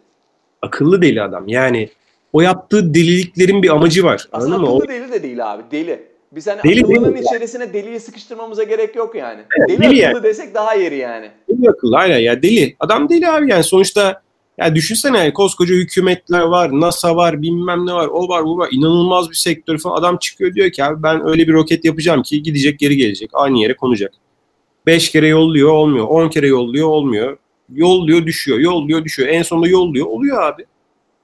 Akıllı 0.61 1.01
deli 1.01 1.21
adam. 1.21 1.47
Yani 1.47 1.89
o 2.33 2.41
yaptığı 2.41 2.93
deliliklerin 2.93 3.63
bir 3.63 3.69
amacı 3.69 4.03
var. 4.03 4.27
Aslında 4.31 4.55
Anladın 4.55 4.71
mı? 4.73 4.77
Akıllı 4.77 4.87
deli 4.93 5.11
de 5.11 5.23
değil 5.23 5.53
abi. 5.53 5.63
Deli. 5.71 6.11
Biz 6.31 6.47
hani 6.47 6.63
Deli 6.63 6.83
akıllının 6.83 7.13
değil. 7.13 7.25
içerisine 7.25 7.73
deliyi 7.73 7.99
sıkıştırmamıza 7.99 8.63
gerek 8.63 8.95
yok 8.95 9.15
yani. 9.15 9.41
Evet, 9.59 9.69
deli 9.69 9.89
deli 9.89 10.07
akıllı 10.07 10.23
desek 10.23 10.55
daha 10.55 10.73
yeri 10.73 10.97
yani. 10.97 11.31
deli 11.49 11.69
akıllı 11.69 11.97
aynen 11.97 12.17
ya 12.19 12.43
deli. 12.43 12.75
Adam 12.79 13.09
deli 13.09 13.29
abi 13.29 13.49
yani 13.51 13.63
sonuçta 13.63 14.21
ya 14.57 14.75
düşünsene 14.75 15.33
koskoca 15.33 15.75
hükümetler 15.75 16.41
var, 16.41 16.69
NASA 16.71 17.15
var, 17.15 17.41
bilmem 17.41 17.85
ne 17.85 17.93
var, 17.93 18.07
o 18.07 18.27
var, 18.27 18.45
bu 18.45 18.57
var. 18.57 18.69
inanılmaz 18.71 19.29
bir 19.29 19.35
sektör 19.35 19.77
falan. 19.77 19.95
Adam 19.95 20.17
çıkıyor 20.17 20.53
diyor 20.55 20.71
ki 20.71 20.83
abi 20.83 21.03
ben 21.03 21.27
öyle 21.27 21.47
bir 21.47 21.53
roket 21.53 21.85
yapacağım 21.85 22.21
ki 22.23 22.43
gidecek 22.43 22.79
geri 22.79 22.97
gelecek. 22.97 23.29
Aynı 23.33 23.59
yere 23.59 23.75
konacak. 23.75 24.13
5 24.85 25.11
kere 25.11 25.27
yolluyor 25.27 25.69
olmuyor. 25.69 26.07
10 26.07 26.29
kere 26.29 26.47
yolluyor 26.47 26.87
olmuyor. 26.87 27.37
Yolluyor 27.73 28.25
düşüyor. 28.25 28.59
Yolluyor 28.59 29.03
düşüyor. 29.03 29.29
En 29.29 29.41
sonunda 29.43 29.67
yolluyor. 29.67 30.05
Oluyor 30.07 30.41
abi. 30.43 30.65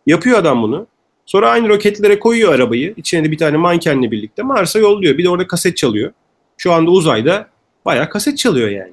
Yapıyor 0.06 0.38
adam 0.40 0.62
bunu. 0.64 0.88
Sonra 1.26 1.50
aynı 1.50 1.70
roketlere 1.70 2.20
koyuyor 2.20 2.54
arabayı. 2.54 2.94
İçine 2.98 3.24
de 3.26 3.32
bir 3.32 3.38
tane 3.38 3.58
mankenle 3.58 4.12
birlikte 4.12 4.44
Mars'a 4.44 4.80
yolluyor. 4.80 5.18
Bir 5.18 5.24
de 5.24 5.30
orada 5.30 5.48
kaset 5.48 5.78
çalıyor. 5.78 6.12
Şu 6.58 6.74
anda 6.74 6.92
uzayda 6.92 7.48
bayağı 7.86 8.10
kaset 8.10 8.38
çalıyor 8.38 8.70
yani. 8.70 8.92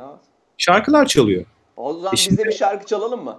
Şarkılar 0.59 1.07
çalıyor. 1.07 1.45
O 1.77 1.93
zaman 1.93 2.09
E 2.09 2.13
biz 2.13 2.21
şimdi- 2.21 2.39
de 2.39 2.45
bir 2.45 2.53
şarkı 2.53 2.87
çalalım 2.87 3.25
mı? 3.25 3.37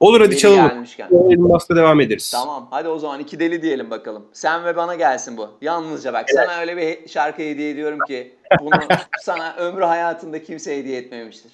Olur 0.00 0.20
hadi 0.20 0.30
Deli 0.30 0.38
çalalım. 0.38 0.68
gelmişken. 0.68 1.08
Elon 1.12 1.40
Musk'la 1.40 1.76
devam 1.76 2.00
ederiz. 2.00 2.30
Tamam 2.30 2.68
hadi 2.70 2.88
o 2.88 2.98
zaman 2.98 3.20
iki 3.20 3.40
deli 3.40 3.62
diyelim 3.62 3.90
bakalım. 3.90 4.24
Sen 4.32 4.64
ve 4.64 4.76
bana 4.76 4.94
gelsin 4.94 5.36
bu. 5.36 5.48
Yalnızca 5.62 6.12
bak 6.12 6.26
sana 6.34 6.60
öyle 6.60 6.76
bir 6.76 7.08
şarkı 7.08 7.42
hediye 7.42 7.70
ediyorum 7.70 7.98
ki 8.08 8.34
bunu 8.60 8.70
sana 9.22 9.54
ömrü 9.56 9.84
hayatında 9.84 10.42
kimse 10.42 10.76
hediye 10.78 10.98
etmemiştir. 10.98 11.52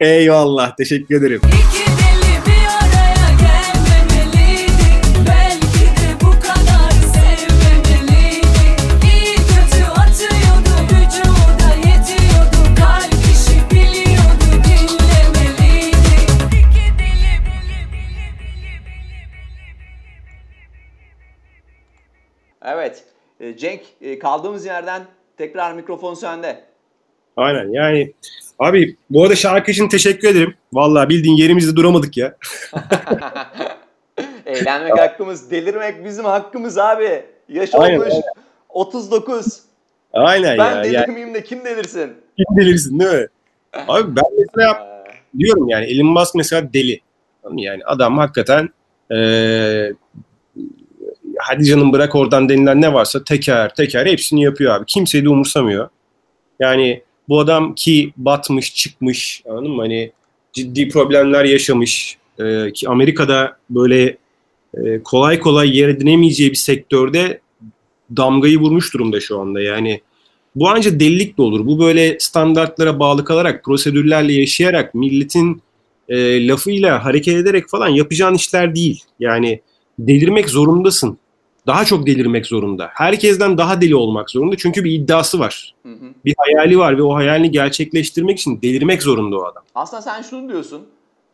Eyvallah. 0.00 0.76
Teşekkür 0.76 1.18
ederim. 1.18 1.40
İki 1.44 1.90
deli 1.92 2.15
Evet 22.66 23.04
e, 23.40 23.56
Cenk 23.56 23.80
e, 24.00 24.18
kaldığımız 24.18 24.66
yerden 24.66 25.02
tekrar 25.36 25.72
mikrofon 25.72 26.14
sende. 26.14 26.64
Aynen 27.36 27.72
yani 27.72 28.12
abi 28.58 28.96
bu 29.10 29.22
arada 29.22 29.36
şarkı 29.36 29.70
için 29.70 29.88
teşekkür 29.88 30.28
ederim. 30.28 30.54
Vallahi 30.72 31.08
bildiğin 31.08 31.36
yerimizde 31.36 31.76
duramadık 31.76 32.16
ya. 32.16 32.36
Eğlenmek 34.46 34.98
hakkımız, 34.98 35.50
delirmek 35.50 36.04
bizim 36.04 36.24
hakkımız 36.24 36.78
abi. 36.78 37.24
Yaş 37.48 37.70
Aynen, 37.74 37.98
olmuş 37.98 38.12
aynen. 38.12 38.22
39. 38.68 39.62
Aynen 40.12 40.58
Ben 40.58 40.76
ya. 40.76 40.84
delirmeyeyim 40.84 41.34
de 41.34 41.44
kim 41.44 41.64
delirsin? 41.64 42.12
Kim 42.36 42.56
delirsin 42.56 43.00
değil 43.00 43.10
mi? 43.10 43.26
Abi 43.88 44.16
ben 44.16 44.24
mesela 44.38 44.96
Ee, 45.34 45.38
diyorum 45.38 45.68
yani 45.68 45.86
Elon 45.86 46.06
Musk 46.06 46.34
mesela 46.34 46.72
deli. 46.72 47.00
Yani 47.56 47.84
adam 47.84 48.18
hakikaten 48.18 48.68
eee 49.10 49.94
hadi 51.48 51.64
canım 51.64 51.92
bırak 51.92 52.14
oradan 52.14 52.48
denilen 52.48 52.80
ne 52.80 52.92
varsa 52.92 53.24
teker 53.24 53.74
teker 53.74 54.06
hepsini 54.06 54.42
yapıyor 54.42 54.74
abi. 54.74 54.84
Kimseyi 54.86 55.24
de 55.24 55.28
umursamıyor. 55.28 55.88
Yani 56.60 57.02
bu 57.28 57.40
adam 57.40 57.74
ki 57.74 58.12
batmış 58.16 58.74
çıkmış 58.74 59.42
anladın 59.48 59.70
mı? 59.70 59.82
Hani 59.82 60.12
ciddi 60.52 60.88
problemler 60.88 61.44
yaşamış. 61.44 62.18
Eee, 62.40 62.72
ki 62.74 62.88
Amerika'da 62.88 63.56
böyle 63.70 64.16
eee, 64.76 65.00
kolay 65.04 65.38
kolay 65.38 65.78
yer 65.78 65.88
edinemeyeceği 65.88 66.50
bir 66.50 66.56
sektörde 66.56 67.40
damgayı 68.16 68.58
vurmuş 68.58 68.94
durumda 68.94 69.20
şu 69.20 69.40
anda. 69.40 69.60
Yani 69.60 70.00
bu 70.54 70.68
ancak 70.68 71.00
delilik 71.00 71.38
de 71.38 71.42
olur. 71.42 71.66
Bu 71.66 71.80
böyle 71.80 72.16
standartlara 72.20 72.98
bağlı 72.98 73.24
kalarak, 73.24 73.64
prosedürlerle 73.64 74.32
yaşayarak, 74.32 74.94
milletin 74.94 75.62
e, 76.08 76.48
lafıyla 76.48 77.04
hareket 77.04 77.36
ederek 77.36 77.68
falan 77.68 77.88
yapacağın 77.88 78.34
işler 78.34 78.74
değil. 78.74 79.04
Yani 79.20 79.60
delirmek 79.98 80.50
zorundasın. 80.50 81.18
Daha 81.66 81.84
çok 81.84 82.06
delirmek 82.06 82.46
zorunda. 82.46 82.90
Herkesten 82.94 83.58
daha 83.58 83.80
deli 83.80 83.96
olmak 83.96 84.30
zorunda. 84.30 84.56
Çünkü 84.56 84.84
bir 84.84 84.92
iddiası 84.92 85.38
var. 85.38 85.74
hı 85.82 85.92
hı. 85.92 86.06
Bir 86.24 86.34
hayali 86.38 86.78
var 86.78 86.98
ve 86.98 87.02
o 87.02 87.14
hayalini 87.14 87.50
gerçekleştirmek 87.50 88.38
için 88.38 88.62
delirmek 88.62 89.02
zorunda 89.02 89.38
o 89.38 89.44
adam. 89.44 89.62
Aslında 89.74 90.02
sen 90.02 90.22
şunu 90.22 90.48
diyorsun. 90.48 90.86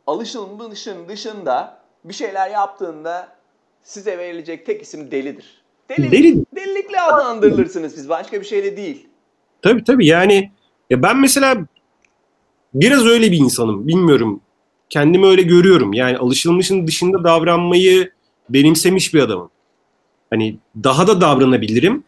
Alışılmışın 0.06 1.08
dışında 1.08 1.78
bir 2.04 2.14
şeyler 2.14 2.50
yaptığında 2.50 3.28
size 3.82 4.18
verilecek 4.18 4.66
tek 4.66 4.82
isim 4.82 5.10
delidir. 5.10 5.62
Delilik, 5.90 6.12
Deli. 6.12 6.44
Delilikle 6.56 7.00
adlandırılırsınız 7.00 7.94
siz. 7.94 8.08
Başka 8.08 8.40
bir 8.40 8.46
şeyle 8.46 8.76
değil. 8.76 9.06
Tabii 9.62 9.84
tabii 9.84 10.06
yani 10.06 10.50
ya 10.90 11.02
ben 11.02 11.16
mesela 11.16 11.56
biraz 12.74 13.06
öyle 13.06 13.32
bir 13.32 13.36
insanım. 13.36 13.88
Bilmiyorum. 13.88 14.40
Kendimi 14.90 15.26
öyle 15.26 15.42
görüyorum. 15.42 15.92
Yani 15.92 16.18
alışılmışın 16.18 16.86
dışında 16.86 17.24
davranmayı 17.24 18.12
benimsemiş 18.48 19.14
bir 19.14 19.22
adamım. 19.22 19.50
Hani 20.32 20.56
daha 20.84 21.06
da 21.06 21.20
davranabilirim 21.20 22.04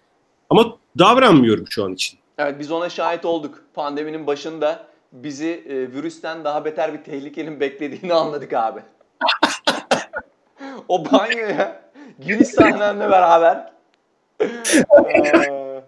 ama 0.51 0.77
davranmıyorum 0.99 1.65
şu 1.71 1.85
an 1.85 1.93
için. 1.93 2.19
Evet 2.39 2.57
biz 2.59 2.71
ona 2.71 2.89
şahit 2.89 3.25
olduk. 3.25 3.63
Pandeminin 3.75 4.27
başında 4.27 4.87
bizi 5.13 5.65
e, 5.69 5.93
virüsten 5.93 6.45
daha 6.45 6.65
beter 6.65 6.93
bir 6.93 7.03
tehlikenin 7.03 7.61
beklediğini 7.61 8.15
anladık 8.15 8.53
abi. 8.53 8.81
o 10.89 11.13
banyoya 11.13 11.83
giriş 12.27 12.49
sahnenle 12.49 13.11
beraber. 13.11 13.73
Ee, 14.41 14.49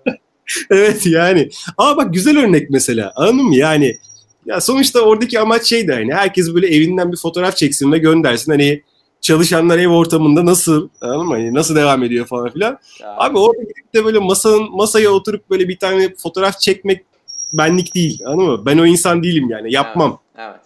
evet 0.71 1.07
yani. 1.07 1.49
Ama 1.77 1.97
bak 1.97 2.15
güzel 2.15 2.39
örnek 2.39 2.71
mesela. 2.71 3.13
Anladın 3.17 3.45
mı? 3.45 3.57
Yani 3.57 3.99
ya 4.47 4.61
sonuçta 4.61 5.01
oradaki 5.01 5.41
amaç 5.41 5.65
şeydi 5.65 5.93
hani 5.93 6.15
herkes 6.15 6.55
böyle 6.55 6.67
evinden 6.77 7.13
bir 7.13 7.17
fotoğraf 7.17 7.57
çeksin 7.57 7.93
ve 7.93 7.99
göndersin. 7.99 8.53
Hani 8.53 8.83
çalışanlar 9.21 9.79
ev 9.79 9.89
ortamında 9.89 10.45
nasıl 10.45 10.89
anladın 11.01 11.27
mı? 11.27 11.35
Hani 11.35 11.55
nasıl 11.55 11.77
devam 11.77 12.03
ediyor 12.03 12.27
falan 12.27 12.51
filan. 12.51 12.79
ya, 13.01 13.17
Abi 13.19 13.39
orada 13.39 13.63
gidip 13.63 13.95
de 13.95 14.05
böyle 14.05 14.19
masanın 14.19 14.77
masaya 14.77 15.11
oturup 15.11 15.51
böyle 15.51 15.69
bir 15.69 15.79
tane 15.79 16.15
fotoğraf 16.15 16.61
çekmek 16.61 17.05
benlik 17.53 17.95
değil. 17.95 18.21
Anladın 18.27 18.51
mı? 18.51 18.67
Ben 18.67 18.79
o 18.79 18.87
insan 18.87 19.23
değilim 19.23 19.51
yani. 19.51 19.73
Yapmam. 19.73 20.19
Evet. 20.39 20.61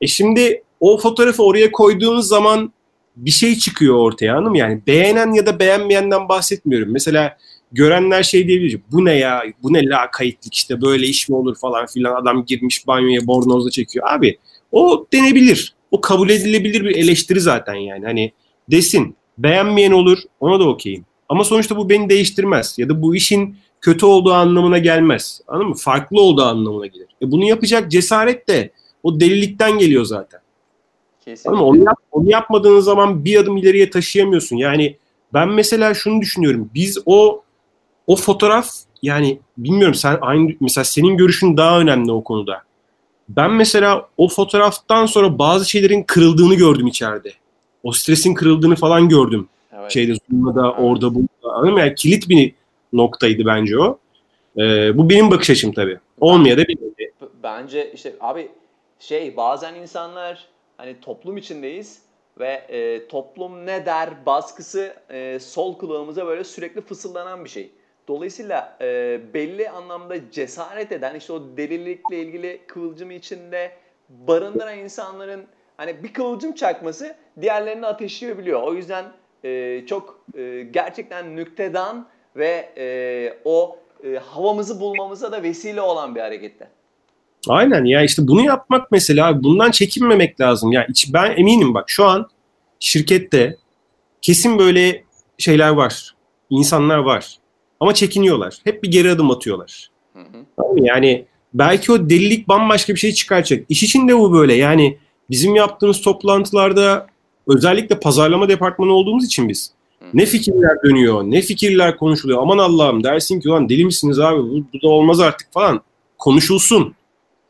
E 0.00 0.06
şimdi 0.06 0.62
o 0.80 0.98
fotoğrafı 0.98 1.42
oraya 1.42 1.72
koyduğunuz 1.72 2.28
zaman 2.28 2.72
bir 3.16 3.30
şey 3.30 3.58
çıkıyor 3.58 3.96
ortaya 3.96 4.32
anladın 4.32 4.50
mı? 4.50 4.58
Yani 4.58 4.82
beğenen 4.86 5.32
ya 5.32 5.46
da 5.46 5.58
beğenmeyenden 5.58 6.28
bahsetmiyorum. 6.28 6.92
Mesela 6.92 7.36
görenler 7.72 8.22
şey 8.22 8.48
diyebilir. 8.48 8.80
Bu 8.92 9.04
ne 9.04 9.12
ya? 9.12 9.42
Bu 9.62 9.72
ne 9.72 9.86
lakaytlık 9.86 10.54
işte 10.54 10.80
böyle 10.80 11.06
iş 11.06 11.28
mi 11.28 11.36
olur 11.36 11.56
falan 11.56 11.86
filan. 11.86 12.22
Adam 12.22 12.44
girmiş 12.44 12.86
banyoya 12.86 13.26
bornozla 13.26 13.70
çekiyor. 13.70 14.06
Abi 14.08 14.38
o 14.72 15.06
denebilir. 15.12 15.74
O 15.92 16.00
kabul 16.00 16.30
edilebilir 16.30 16.84
bir 16.84 16.96
eleştiri 16.96 17.40
zaten 17.40 17.74
yani. 17.74 18.04
Hani 18.04 18.32
desin 18.70 19.16
beğenmeyen 19.38 19.92
olur 19.92 20.18
ona 20.40 20.60
da 20.60 20.68
okeyim. 20.68 21.04
Ama 21.28 21.44
sonuçta 21.44 21.76
bu 21.76 21.90
beni 21.90 22.08
değiştirmez. 22.08 22.78
Ya 22.78 22.88
da 22.88 23.02
bu 23.02 23.16
işin 23.16 23.56
kötü 23.80 24.06
olduğu 24.06 24.32
anlamına 24.32 24.78
gelmez. 24.78 25.40
Anladın 25.48 25.68
mı? 25.68 25.74
Farklı 25.74 26.20
olduğu 26.20 26.42
anlamına 26.42 26.86
gelir. 26.86 27.06
E 27.22 27.30
bunu 27.30 27.44
yapacak 27.44 27.90
cesaret 27.90 28.48
de 28.48 28.72
o 29.02 29.20
delilikten 29.20 29.78
geliyor 29.78 30.04
zaten. 30.04 30.40
Kesinlikle. 31.24 31.50
Ama 31.50 31.66
onu, 31.66 31.84
yap, 31.84 31.98
onu 32.12 32.30
yapmadığın 32.30 32.80
zaman 32.80 33.24
bir 33.24 33.36
adım 33.36 33.56
ileriye 33.56 33.90
taşıyamıyorsun. 33.90 34.56
Yani 34.56 34.96
ben 35.34 35.48
mesela 35.48 35.94
şunu 35.94 36.20
düşünüyorum. 36.20 36.70
Biz 36.74 36.98
o 37.06 37.42
o 38.06 38.16
fotoğraf 38.16 38.68
yani 39.02 39.38
bilmiyorum 39.58 39.94
sen 39.94 40.18
aynı 40.20 40.52
mesela 40.60 40.84
senin 40.84 41.16
görüşün 41.16 41.56
daha 41.56 41.80
önemli 41.80 42.12
o 42.12 42.24
konuda. 42.24 42.62
Ben 43.36 43.50
mesela 43.50 44.08
o 44.16 44.28
fotoğraftan 44.28 45.06
sonra 45.06 45.38
bazı 45.38 45.70
şeylerin 45.70 46.02
kırıldığını 46.02 46.54
gördüm 46.54 46.86
içeride. 46.86 47.32
O 47.82 47.92
stresin 47.92 48.34
kırıldığını 48.34 48.76
falan 48.76 49.08
gördüm. 49.08 49.48
Evet. 49.72 49.92
Şeyde 49.92 50.14
Zoom'da 50.30 50.72
orada 50.72 51.14
burada. 51.14 51.28
Anladın 51.56 51.72
mı? 51.72 51.80
Yani 51.80 51.94
kilit 51.94 52.28
bir 52.28 52.54
noktaydı 52.92 53.46
bence 53.46 53.78
o. 53.78 53.98
Ee, 54.58 54.98
bu 54.98 55.10
benim 55.10 55.30
bakış 55.30 55.50
açım 55.50 55.72
tabii. 55.72 55.98
Olmaya 56.20 56.56
da 56.58 56.68
bilir. 56.68 57.10
Bence 57.42 57.92
işte 57.92 58.16
abi 58.20 58.48
şey 58.98 59.36
bazen 59.36 59.74
insanlar 59.74 60.46
hani 60.76 61.00
toplum 61.00 61.36
içindeyiz. 61.36 62.02
ve 62.40 62.48
e, 62.68 63.08
toplum 63.08 63.66
ne 63.66 63.86
der 63.86 64.26
baskısı 64.26 64.94
e, 65.10 65.38
sol 65.40 65.78
kulağımıza 65.78 66.26
böyle 66.26 66.44
sürekli 66.44 66.80
fısıldanan 66.80 67.44
bir 67.44 67.50
şey. 67.50 67.70
Dolayısıyla 68.08 68.76
e, 68.80 69.20
belli 69.34 69.70
anlamda 69.70 70.30
cesaret 70.30 70.92
eden 70.92 71.14
işte 71.14 71.32
o 71.32 71.42
delilikle 71.56 72.22
ilgili 72.22 72.60
kıvılcımı 72.66 73.12
içinde 73.12 73.72
barındıran 74.08 74.78
insanların 74.78 75.46
hani 75.76 76.02
bir 76.02 76.12
kıvılcım 76.12 76.52
çakması 76.52 77.14
diğerlerini 77.40 77.86
ateşleyebiliyor. 77.86 78.62
O 78.62 78.74
yüzden 78.74 79.04
e, 79.44 79.82
çok 79.86 80.24
e, 80.36 80.62
gerçekten 80.70 81.36
nüktedan 81.36 82.06
ve 82.36 82.72
e, 82.76 82.86
o 83.44 83.78
e, 84.04 84.16
havamızı 84.16 84.80
bulmamıza 84.80 85.32
da 85.32 85.42
vesile 85.42 85.80
olan 85.80 86.14
bir 86.14 86.20
harekette. 86.20 86.68
Aynen 87.48 87.84
ya 87.84 88.02
işte 88.02 88.22
bunu 88.28 88.44
yapmak 88.44 88.90
mesela 88.90 89.42
bundan 89.42 89.70
çekinmemek 89.70 90.40
lazım. 90.40 90.72
Ya 90.72 90.86
iç- 90.86 91.14
ben 91.14 91.36
eminim 91.36 91.74
bak 91.74 91.84
şu 91.90 92.04
an 92.04 92.28
şirkette 92.80 93.56
kesin 94.22 94.58
böyle 94.58 95.04
şeyler 95.38 95.68
var. 95.68 96.14
İnsanlar 96.50 96.98
var. 96.98 97.36
Ama 97.82 97.94
çekiniyorlar. 97.94 98.58
Hep 98.64 98.82
bir 98.82 98.90
geri 98.90 99.10
adım 99.10 99.30
atıyorlar. 99.30 99.90
Hı 100.12 100.18
hı. 100.18 100.74
Yani 100.76 101.24
belki 101.54 101.92
o 101.92 102.10
delilik 102.10 102.48
bambaşka 102.48 102.94
bir 102.94 102.98
şey 102.98 103.12
çıkaracak. 103.12 103.64
İş 103.68 103.82
içinde 103.82 104.18
bu 104.18 104.32
böyle. 104.32 104.54
Yani 104.54 104.98
bizim 105.30 105.54
yaptığımız 105.54 106.00
toplantılarda 106.00 107.06
özellikle 107.48 108.00
pazarlama 108.00 108.48
departmanı 108.48 108.92
olduğumuz 108.92 109.24
için 109.24 109.48
biz 109.48 109.72
ne 110.14 110.26
fikirler 110.26 110.82
dönüyor, 110.84 111.22
ne 111.22 111.40
fikirler 111.40 111.96
konuşuluyor. 111.96 112.42
Aman 112.42 112.58
Allah'ım 112.58 113.04
dersin 113.04 113.40
ki 113.40 113.48
ulan 113.48 113.68
deli 113.68 113.84
misiniz 113.84 114.18
abi 114.18 114.42
bu, 114.42 114.64
bu 114.74 114.82
da 114.82 114.88
olmaz 114.88 115.20
artık 115.20 115.52
falan. 115.52 115.80
Konuşulsun. 116.18 116.94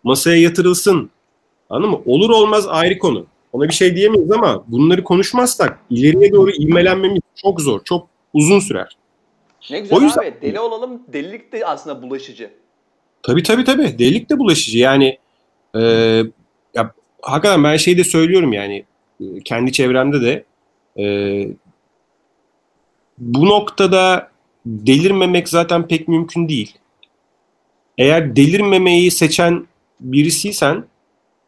Masaya 0.05 0.41
yatırılsın. 0.41 1.11
Anladın 1.71 1.91
mı? 1.91 2.01
Olur 2.07 2.31
olmaz 2.31 2.67
ayrı 2.69 2.99
konu. 2.99 3.27
Ona 3.53 3.69
bir 3.69 3.75
şey 3.75 3.97
diyemeyiz 3.97 4.31
ama 4.31 4.65
bunları 4.67 5.05
konuşmazsak 5.05 5.79
ileriye 5.91 6.33
doğru 6.33 6.51
ivmelenmemiz 6.51 7.21
çok 7.37 7.61
zor. 7.61 7.81
Çok 7.85 8.09
uzun 8.33 8.61
sürer. 8.61 8.97
Ne 9.71 9.81
güzel 9.81 9.99
O 9.99 10.01
yüzden- 10.01 10.23
abi. 10.23 10.35
Deli 10.43 10.61
olalım. 10.61 11.03
Delilik 11.13 11.53
de 11.53 11.67
aslında 11.67 12.03
bulaşıcı. 12.03 12.51
Tabii 13.23 13.43
tabii 13.43 13.65
tabii. 13.65 13.99
Delilik 13.99 14.31
de 14.31 14.39
bulaşıcı. 14.39 14.79
Yani 14.79 15.19
e, 15.75 15.81
ya, 16.75 16.93
hakikaten 17.23 17.65
ben 17.65 17.77
şey 17.77 17.99
de 17.99 18.05
söylüyorum 18.05 18.53
yani 18.53 18.85
e, 19.21 19.25
kendi 19.45 19.73
çevremde 19.73 20.23
de 20.23 20.45
e, 21.03 21.05
bu 23.19 23.47
noktada 23.47 24.29
delirmemek 24.67 25.49
zaten 25.49 25.89
pek 25.89 26.09
mümkün 26.09 26.49
değil. 26.49 26.77
Eğer 27.99 28.37
delirmemeyi 28.37 29.11
seçen 29.11 29.67
birisiysen 30.01 30.85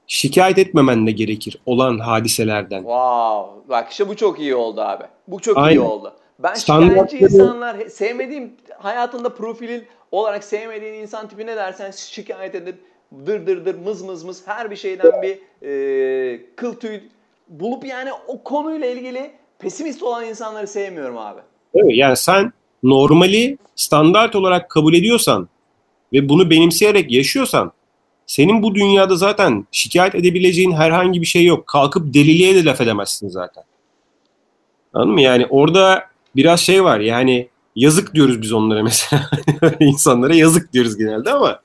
şikayet 0.07 0.59
etmemen 0.59 1.07
de 1.07 1.11
gerekir 1.11 1.59
olan 1.66 1.98
hadiselerden. 1.98 2.79
Wow. 2.79 3.68
Bak 3.68 3.90
işte 3.90 4.09
bu 4.09 4.16
çok 4.16 4.40
iyi 4.40 4.55
oldu 4.55 4.81
abi. 4.81 5.05
Bu 5.29 5.40
çok 5.40 5.57
iyi 5.57 5.61
Aynen. 5.61 5.81
oldu. 5.81 6.12
Ben 6.38 6.54
şikayetçi 6.54 7.18
insanlar, 7.18 7.86
sevmediğim, 7.88 8.52
hayatında 8.78 9.34
profilin 9.34 9.84
olarak 10.12 10.44
sevmediğin 10.44 10.94
insan 10.94 11.28
tipi 11.28 11.46
ne 11.46 11.56
dersen 11.56 11.90
şikayet 11.90 12.54
edip 12.54 12.76
dır 13.26 13.46
dır 13.46 13.64
dır 13.64 13.74
mız 13.74 14.02
mız 14.02 14.24
mız 14.24 14.42
her 14.46 14.70
bir 14.70 14.76
şeyden 14.76 15.22
bir 15.22 15.38
e, 15.62 16.40
kıl 16.56 16.74
tüy 16.74 17.00
bulup 17.48 17.86
yani 17.86 18.10
o 18.26 18.42
konuyla 18.42 18.86
ilgili 18.86 19.30
pesimist 19.58 20.02
olan 20.02 20.24
insanları 20.24 20.66
sevmiyorum 20.66 21.18
abi. 21.18 21.40
Mi? 21.74 21.96
Yani 21.96 22.16
sen 22.16 22.52
normali 22.82 23.58
standart 23.76 24.36
olarak 24.36 24.70
kabul 24.70 24.94
ediyorsan 24.94 25.48
ve 26.12 26.28
bunu 26.28 26.50
benimseyerek 26.50 27.12
yaşıyorsan 27.12 27.72
senin 28.26 28.62
bu 28.62 28.74
dünyada 28.74 29.16
zaten 29.16 29.66
şikayet 29.72 30.14
edebileceğin 30.14 30.72
herhangi 30.72 31.20
bir 31.20 31.26
şey 31.26 31.44
yok. 31.44 31.66
Kalkıp 31.66 32.14
deliliğe 32.14 32.54
de 32.54 32.64
laf 32.64 32.80
edemezsin 32.80 33.28
zaten. 33.28 33.64
Anladın 34.94 35.12
mı? 35.12 35.20
Yani 35.20 35.46
orada 35.50 36.13
biraz 36.36 36.60
şey 36.60 36.84
var 36.84 37.00
yani 37.00 37.48
yazık 37.76 38.14
diyoruz 38.14 38.42
biz 38.42 38.52
onlara 38.52 38.82
mesela. 38.82 39.30
insanlara 39.80 40.34
yazık 40.34 40.72
diyoruz 40.72 40.96
genelde 40.96 41.30
ama 41.30 41.60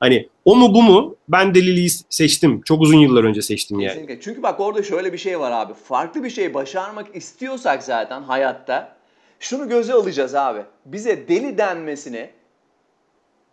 hani 0.00 0.28
o 0.44 0.56
mu 0.56 0.74
bu 0.74 0.82
mu 0.82 1.16
ben 1.28 1.54
deliliği 1.54 1.90
seçtim. 2.08 2.62
Çok 2.62 2.80
uzun 2.80 2.98
yıllar 2.98 3.24
önce 3.24 3.42
seçtim 3.42 3.80
yani. 3.80 3.92
Kesinlikle. 3.92 4.20
Çünkü 4.20 4.42
bak 4.42 4.60
orada 4.60 4.82
şöyle 4.82 5.12
bir 5.12 5.18
şey 5.18 5.40
var 5.40 5.52
abi. 5.52 5.74
Farklı 5.74 6.24
bir 6.24 6.30
şey 6.30 6.54
başarmak 6.54 7.16
istiyorsak 7.16 7.82
zaten 7.82 8.22
hayatta 8.22 8.96
şunu 9.40 9.68
göze 9.68 9.92
alacağız 9.92 10.34
abi. 10.34 10.60
Bize 10.86 11.28
deli 11.28 11.58
denmesini 11.58 12.30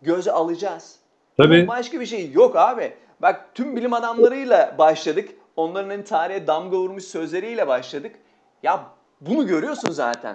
göze 0.02 0.32
alacağız. 0.32 0.96
Tabii. 1.36 1.56
Bunun 1.56 1.68
başka 1.68 2.00
bir 2.00 2.06
şey 2.06 2.30
yok 2.32 2.56
abi. 2.56 2.92
Bak 3.22 3.54
tüm 3.54 3.76
bilim 3.76 3.92
adamlarıyla 3.92 4.74
başladık. 4.78 5.28
Onların 5.56 5.90
hani 5.90 6.04
tarihe 6.04 6.46
damga 6.46 6.76
vurmuş 6.76 7.04
sözleriyle 7.04 7.68
başladık. 7.68 8.16
Ya 8.62 8.86
bunu 9.20 9.46
görüyorsun 9.46 9.90
zaten. 9.90 10.34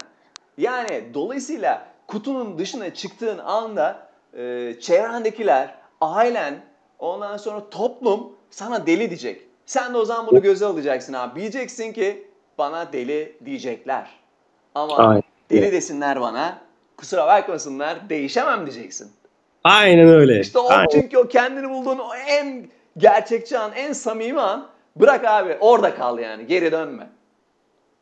Yani 0.62 1.04
dolayısıyla 1.13 1.86
kutunun 2.08 2.58
dışına 2.58 2.93
çıktığın 2.93 3.38
anda 3.38 4.08
e, 4.34 4.74
çevrendekiler, 4.82 5.76
ailen, 6.02 6.62
ondan 7.00 7.38
sonra 7.38 7.69
toplum 7.69 8.30
sana 8.50 8.88
deli 8.88 9.10
diyecek. 9.10 9.41
Sen 9.65 9.93
de 9.93 9.97
o 9.97 10.06
zaman 10.06 10.28
bunu 10.28 10.41
göze 10.41 10.65
alacaksın 10.65 11.13
abi. 11.13 11.39
Diyeceksin 11.39 11.93
ki 11.93 12.28
bana 12.58 12.93
deli 12.93 13.38
diyecekler. 13.45 14.10
Ama 14.76 14.97
Aynen. 14.97 15.24
deli 15.50 15.71
desinler 15.71 16.21
bana. 16.21 16.58
Kusura 16.97 17.28
bakmasınlar 17.28 18.10
değişemem 18.10 18.65
diyeceksin. 18.65 19.12
Aynen 19.63 20.08
öyle. 20.08 20.39
İşte 20.39 20.60
o 20.60 20.69
Aynen. 20.69 20.88
çünkü 20.91 21.17
o 21.17 21.28
kendini 21.28 21.69
bulduğun 21.69 22.00
o 22.00 22.15
en 22.28 22.69
gerçekçi 22.97 23.58
an, 23.58 23.71
en 23.76 23.93
samimi 23.93 24.41
an 24.41 24.67
bırak 24.95 25.26
abi 25.26 25.58
orada 25.60 25.95
kal 25.95 26.19
yani 26.19 26.47
geri 26.47 26.71
dönme. 26.71 27.10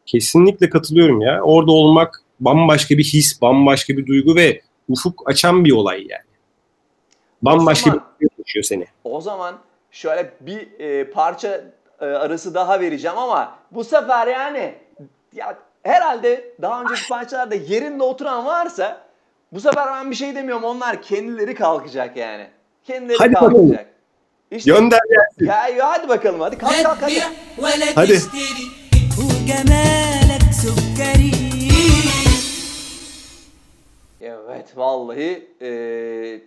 Kesinlikle 0.06 0.70
katılıyorum 0.70 1.22
ya. 1.22 1.42
Orada 1.42 1.72
olmak 1.72 2.24
bambaşka 2.40 2.98
bir 2.98 3.04
his, 3.04 3.42
bambaşka 3.42 3.98
bir 3.98 4.06
duygu 4.06 4.36
ve 4.36 4.62
ufuk 4.90 5.24
açan 5.26 5.66
bir 5.66 5.72
olay 5.72 6.06
yani. 6.10 6.24
Bambaşka 7.42 7.90
zaman, 7.90 8.06
bir 8.22 8.28
şey 8.28 8.36
yaşıyor 8.38 8.64
seni. 8.64 8.86
O 9.04 9.22
zaman 9.22 9.60
şöyle 9.92 10.34
bir 10.42 10.80
e, 10.80 11.12
parça 11.12 11.64
e, 12.02 12.06
arası 12.06 12.54
daha 12.54 12.80
vereceğim 12.80 13.18
ama 13.18 13.56
bu 13.72 13.84
sefer 13.84 14.28
yani 14.28 14.76
ya 15.36 15.58
herhalde 15.84 16.54
daha 16.62 16.82
önceki 16.82 17.10
parçalarda 17.10 17.56
yerinde 17.56 18.04
oturan 18.04 18.46
varsa 18.46 19.02
bu 19.52 19.60
sefer 19.60 19.88
ben 19.88 20.12
bir 20.12 20.16
şey 20.16 20.36
demiyorum. 20.36 20.64
Onlar 20.64 21.02
kendileri 21.02 21.56
kalkacak 21.56 22.18
yani. 22.18 22.48
Kendileri 22.84 23.18
Hadi 23.18 23.34
kalkacak. 23.34 23.70
Bakalım. 23.70 23.90
İşte, 24.52 24.72
Gönder 24.72 25.00
gelsin. 25.10 25.46
Ya, 25.46 25.68
ya, 25.68 25.90
hadi 25.90 26.10
bakalım 26.10 26.40
hadi 26.40 26.58
kalk 26.58 26.84
kalk 26.84 27.00
kalk. 27.00 27.12
Hadi. 27.62 27.86
hadi. 27.96 28.20
Evet 34.30 34.78
vallahi 34.78 35.48
e, 35.62 35.70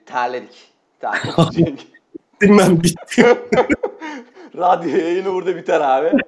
terledik. 0.06 0.72
Terledik. 1.00 1.86
Bilmem 2.40 2.82
bitti. 2.82 3.22
Radyo 4.56 4.96
yayını 4.96 5.32
burada 5.32 5.56
biter 5.56 5.80
abi. 5.80 6.10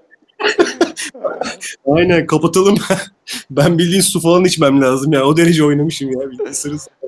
Aynen 1.87 2.27
kapatalım. 2.27 2.77
ben 3.51 3.79
bildiğin 3.79 4.01
su 4.01 4.21
falan 4.21 4.45
içmem 4.45 4.83
lazım 4.83 5.13
ya. 5.13 5.25
O 5.25 5.37
derece 5.37 5.65
oynamışım 5.65 6.11
ya. 6.11 6.19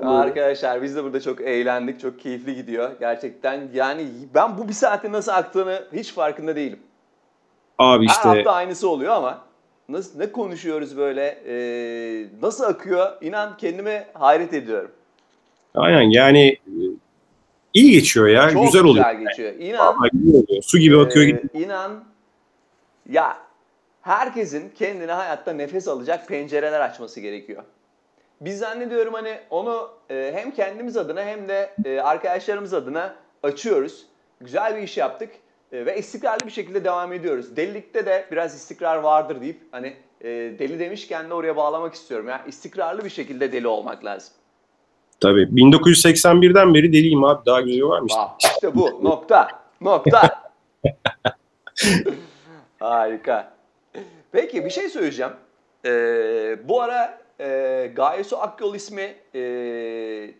Arkadaşlar 0.01 0.81
biz 0.81 0.95
de 0.95 1.03
burada 1.03 1.21
çok 1.21 1.41
eğlendik. 1.41 1.99
Çok 1.99 2.19
keyifli 2.19 2.55
gidiyor. 2.55 2.91
Gerçekten 2.99 3.69
yani 3.73 4.07
ben 4.35 4.57
bu 4.57 4.67
bir 4.67 4.73
saatin 4.73 5.13
nasıl 5.13 5.31
aktığını 5.31 5.83
hiç 5.93 6.13
farkında 6.13 6.55
değilim. 6.55 6.79
Abi 7.77 8.07
Her 8.07 8.11
işte 8.11 8.29
hafta 8.29 8.51
aynısı 8.51 8.89
oluyor 8.89 9.13
ama 9.13 9.46
nasıl 9.89 10.19
ne 10.19 10.31
konuşuyoruz 10.31 10.97
böyle 10.97 11.25
e, 11.47 11.55
nasıl 12.41 12.63
akıyor 12.63 13.21
inan 13.21 13.57
kendime 13.57 14.07
hayret 14.13 14.53
ediyorum. 14.53 14.91
aynen 15.75 16.01
yani 16.09 16.47
e, 16.49 16.73
iyi 17.73 17.91
geçiyor 17.91 18.27
ya. 18.27 18.49
çok 18.49 18.65
güzel 18.65 18.83
oluyor. 18.83 19.11
geçiyor. 19.11 19.53
İnan 19.59 19.95
Vallahi 19.95 20.09
güzel 20.13 20.43
oluyor. 20.43 20.63
Su 20.63 20.77
gibi 20.77 20.99
akıyor 20.99 21.25
Ee, 21.25 21.29
gibi. 21.29 21.41
İnan 21.53 22.03
ya 23.09 23.37
herkesin 24.01 24.69
kendine 24.77 25.11
hayatta 25.11 25.53
nefes 25.53 25.87
alacak 25.87 26.27
pencereler 26.27 26.79
açması 26.81 27.19
gerekiyor. 27.19 27.63
Biz 28.41 28.59
zannediyorum 28.59 29.13
hani 29.13 29.39
onu 29.49 29.89
e, 30.09 30.31
hem 30.35 30.51
kendimiz 30.51 30.97
adına 30.97 31.21
hem 31.25 31.47
de 31.47 31.73
e, 31.85 31.99
arkadaşlarımız 31.99 32.73
adına 32.73 33.15
açıyoruz. 33.43 34.05
Güzel 34.41 34.75
bir 34.75 34.81
iş 34.81 34.97
yaptık 34.97 35.29
e, 35.31 35.37
ve 35.71 35.97
istikrarlı 35.97 36.45
bir 36.45 36.51
şekilde 36.51 36.83
devam 36.83 37.13
ediyoruz. 37.13 37.55
Delilikte 37.57 38.05
de 38.05 38.27
biraz 38.31 38.55
istikrar 38.55 38.97
vardır 38.97 39.41
deyip 39.41 39.59
hani 39.71 39.93
e, 40.21 40.27
deli 40.59 40.79
demişken 40.79 41.29
de 41.29 41.33
oraya 41.33 41.55
bağlamak 41.55 41.93
istiyorum. 41.93 42.27
ya 42.27 42.43
istikrarlı 42.47 43.05
bir 43.05 43.09
şekilde 43.09 43.51
deli 43.51 43.67
olmak 43.67 44.05
lazım. 44.05 44.33
Tabii. 45.19 45.41
1981'den 45.41 46.73
beri 46.73 46.93
deliyim 46.93 47.23
abi. 47.23 47.45
Daha 47.45 47.61
güzel 47.61 47.83
var 47.83 47.99
mı 47.99 48.07
işte? 48.39 48.75
Bu 48.75 48.99
nokta. 49.03 49.47
Nokta. 49.81 50.21
Harika. 52.79 53.53
Peki 54.31 54.65
bir 54.65 54.69
şey 54.69 54.89
söyleyeceğim. 54.89 55.31
Ee, 55.85 56.57
bu 56.63 56.81
ara 56.81 57.19
e, 57.39 57.91
Gaye 57.95 58.23
Su 58.23 58.37
Akyol 58.37 58.75
ismi 58.75 59.15
e, 59.35 59.39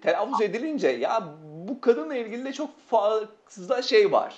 telaffuz 0.02 0.42
edilince 0.42 0.88
ya 0.88 1.24
bu 1.68 1.82
kadınla 1.82 2.16
ilgili 2.16 2.46
de 2.46 2.54
çok 2.54 2.70
fazla 2.90 3.82
şey 3.82 4.12
var. 4.12 4.36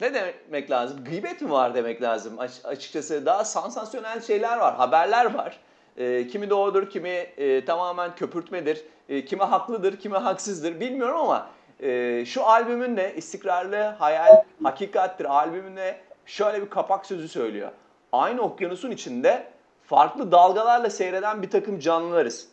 Ne 0.00 0.14
demek 0.14 0.70
lazım? 0.70 1.04
Gıybet 1.04 1.40
mi 1.40 1.50
var 1.50 1.74
demek 1.74 2.02
lazım 2.02 2.38
Aç- 2.38 2.64
açıkçası. 2.64 3.26
Daha 3.26 3.44
sansasyonel 3.44 4.20
şeyler 4.20 4.56
var, 4.58 4.74
haberler 4.74 5.34
var. 5.34 5.60
E, 5.96 6.26
kimi 6.26 6.50
doğrudur, 6.50 6.90
kimi 6.90 7.08
e, 7.08 7.64
tamamen 7.64 8.14
köpürtmedir, 8.14 8.84
e, 9.08 9.24
kimi 9.24 9.42
haklıdır, 9.42 9.96
kimi 9.96 10.16
haksızdır 10.16 10.80
bilmiyorum 10.80 11.16
ama 11.20 11.46
e, 11.80 12.24
şu 12.26 12.46
albümün 12.46 12.96
de 12.96 13.14
istikrarlı 13.16 13.76
hayal 13.82 14.44
hakikattir 14.62 15.24
albümünde 15.24 16.00
şöyle 16.26 16.62
bir 16.62 16.70
kapak 16.70 17.06
sözü 17.06 17.28
söylüyor. 17.28 17.70
Aynı 18.12 18.42
okyanusun 18.42 18.90
içinde 18.90 19.46
farklı 19.84 20.32
dalgalarla 20.32 20.90
seyreden 20.90 21.42
bir 21.42 21.50
takım 21.50 21.78
canlılarız. 21.78 22.48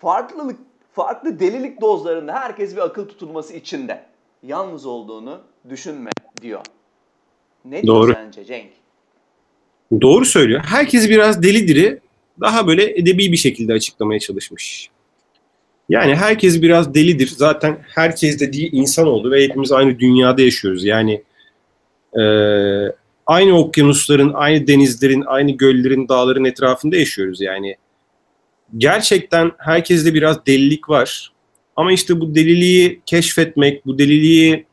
Farklılık, 0.00 0.60
farklı 0.92 1.40
delilik 1.40 1.80
dozlarında 1.80 2.32
herkes 2.32 2.76
bir 2.76 2.80
akıl 2.80 3.08
tutulması 3.08 3.54
içinde. 3.54 4.11
Yalnız 4.42 4.86
olduğunu 4.86 5.40
düşünme 5.70 6.10
diyor. 6.42 6.60
Ne 7.64 7.82
diyor 7.82 7.94
Doğru. 7.94 8.12
sence 8.12 8.44
Cenk? 8.44 8.70
Doğru 10.00 10.24
söylüyor. 10.24 10.60
Herkes 10.64 11.08
biraz 11.08 11.42
delidir'i 11.42 12.00
daha 12.40 12.66
böyle 12.66 12.98
edebi 12.98 13.32
bir 13.32 13.36
şekilde 13.36 13.72
açıklamaya 13.72 14.20
çalışmış. 14.20 14.90
Yani 15.88 16.14
herkes 16.14 16.62
biraz 16.62 16.94
delidir. 16.94 17.28
Zaten 17.28 17.78
herkes 17.94 18.40
de 18.40 18.52
değil 18.52 18.70
insan 18.72 19.06
oldu 19.06 19.30
ve 19.30 19.44
hepimiz 19.44 19.72
aynı 19.72 19.98
dünyada 19.98 20.42
yaşıyoruz. 20.42 20.84
Yani 20.84 21.22
e, 22.18 22.22
aynı 23.26 23.58
okyanusların, 23.58 24.32
aynı 24.34 24.66
denizlerin, 24.66 25.24
aynı 25.26 25.50
göllerin, 25.50 26.08
dağların 26.08 26.44
etrafında 26.44 26.96
yaşıyoruz. 26.96 27.40
Yani 27.40 27.76
gerçekten 28.78 29.52
herkeste 29.58 30.14
biraz 30.14 30.46
delilik 30.46 30.88
var. 30.88 31.31
Ama 31.76 31.92
işte 31.92 32.20
bu 32.20 32.34
deliliği 32.34 33.00
keşfetmek, 33.06 33.86
bu 33.86 33.98
deliliği 33.98 34.66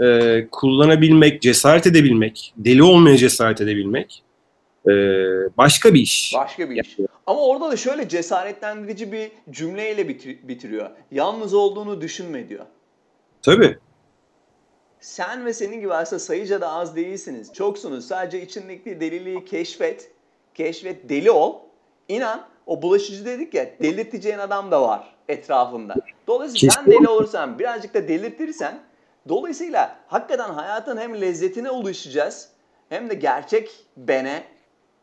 e, 0.00 0.46
kullanabilmek, 0.52 1.42
cesaret 1.42 1.86
edebilmek, 1.86 2.54
deli 2.56 2.82
olmaya 2.82 3.16
cesaret 3.16 3.60
edebilmek 3.60 4.22
e, 4.86 4.90
başka 5.58 5.94
bir 5.94 6.00
iş. 6.00 6.34
Başka 6.36 6.70
bir 6.70 6.84
iş. 6.84 6.96
Ama 7.26 7.40
orada 7.40 7.70
da 7.70 7.76
şöyle 7.76 8.08
cesaretlendirici 8.08 9.12
bir 9.12 9.30
cümleyle 9.50 10.08
bitir- 10.08 10.48
bitiriyor. 10.48 10.90
Yalnız 11.12 11.54
olduğunu 11.54 12.00
düşünme 12.00 12.48
diyor. 12.48 12.66
Tabii. 13.42 13.78
Sen 15.00 15.46
ve 15.46 15.52
senin 15.52 15.80
gibi 15.80 15.94
aslında 15.94 16.20
sayıca 16.20 16.60
da 16.60 16.72
az 16.72 16.96
değilsiniz. 16.96 17.52
Çoksunuz. 17.52 18.06
Sadece 18.06 18.42
içindeki 18.42 19.00
deliliği 19.00 19.44
keşfet. 19.44 20.10
Keşfet, 20.54 21.08
deli 21.08 21.30
ol. 21.30 21.54
İnan 22.08 22.46
o 22.66 22.82
bulaşıcı 22.82 23.24
dedik 23.24 23.54
ya 23.54 23.70
delirteceğin 23.82 24.38
adam 24.38 24.70
da 24.70 24.82
var 24.82 25.14
etrafında. 25.28 25.94
Dolayısıyla 26.26 26.72
sen 26.74 26.86
deli 26.86 27.08
olursan 27.08 27.58
birazcık 27.58 27.94
da 27.94 28.08
delirtirsen 28.08 28.80
dolayısıyla 29.28 29.96
hakikaten 30.06 30.50
hayatın 30.50 30.96
hem 30.96 31.20
lezzetine 31.20 31.70
ulaşacağız 31.70 32.48
hem 32.88 33.10
de 33.10 33.14
gerçek 33.14 33.70
bene, 33.96 34.44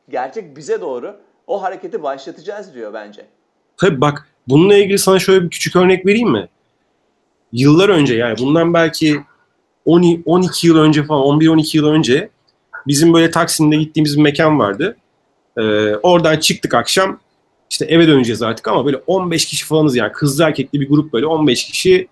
gerçek 0.09 0.57
bize 0.57 0.81
doğru 0.81 1.15
o 1.47 1.63
hareketi 1.63 2.03
başlatacağız 2.03 2.73
diyor 2.73 2.93
bence. 2.93 3.25
Tabii 3.77 4.01
bak 4.01 4.27
bununla 4.47 4.75
ilgili 4.75 4.99
sana 4.99 5.19
şöyle 5.19 5.43
bir 5.43 5.49
küçük 5.49 5.75
örnek 5.75 6.05
vereyim 6.05 6.31
mi? 6.31 6.49
Yıllar 7.51 7.89
önce 7.89 8.15
yani 8.15 8.37
bundan 8.37 8.73
belki 8.73 9.21
10 9.85 10.23
12 10.25 10.67
yıl 10.67 10.77
önce 10.77 11.03
falan 11.03 11.39
11-12 11.39 11.77
yıl 11.77 11.85
önce 11.85 12.29
bizim 12.87 13.13
böyle 13.13 13.31
Taksim'de 13.31 13.75
gittiğimiz 13.75 14.17
bir 14.17 14.21
mekan 14.21 14.59
vardı. 14.59 14.97
Ee, 15.57 15.61
oradan 15.95 16.37
çıktık 16.37 16.73
akşam 16.73 17.19
işte 17.71 17.85
eve 17.85 18.07
döneceğiz 18.07 18.41
artık 18.41 18.67
ama 18.67 18.85
böyle 18.85 18.97
15 19.07 19.45
kişi 19.45 19.65
falanız 19.65 19.95
yani 19.95 20.11
kızlı 20.11 20.43
erkekli 20.43 20.81
bir 20.81 20.89
grup 20.89 21.13
böyle 21.13 21.25
15 21.25 21.65
kişi 21.65 22.07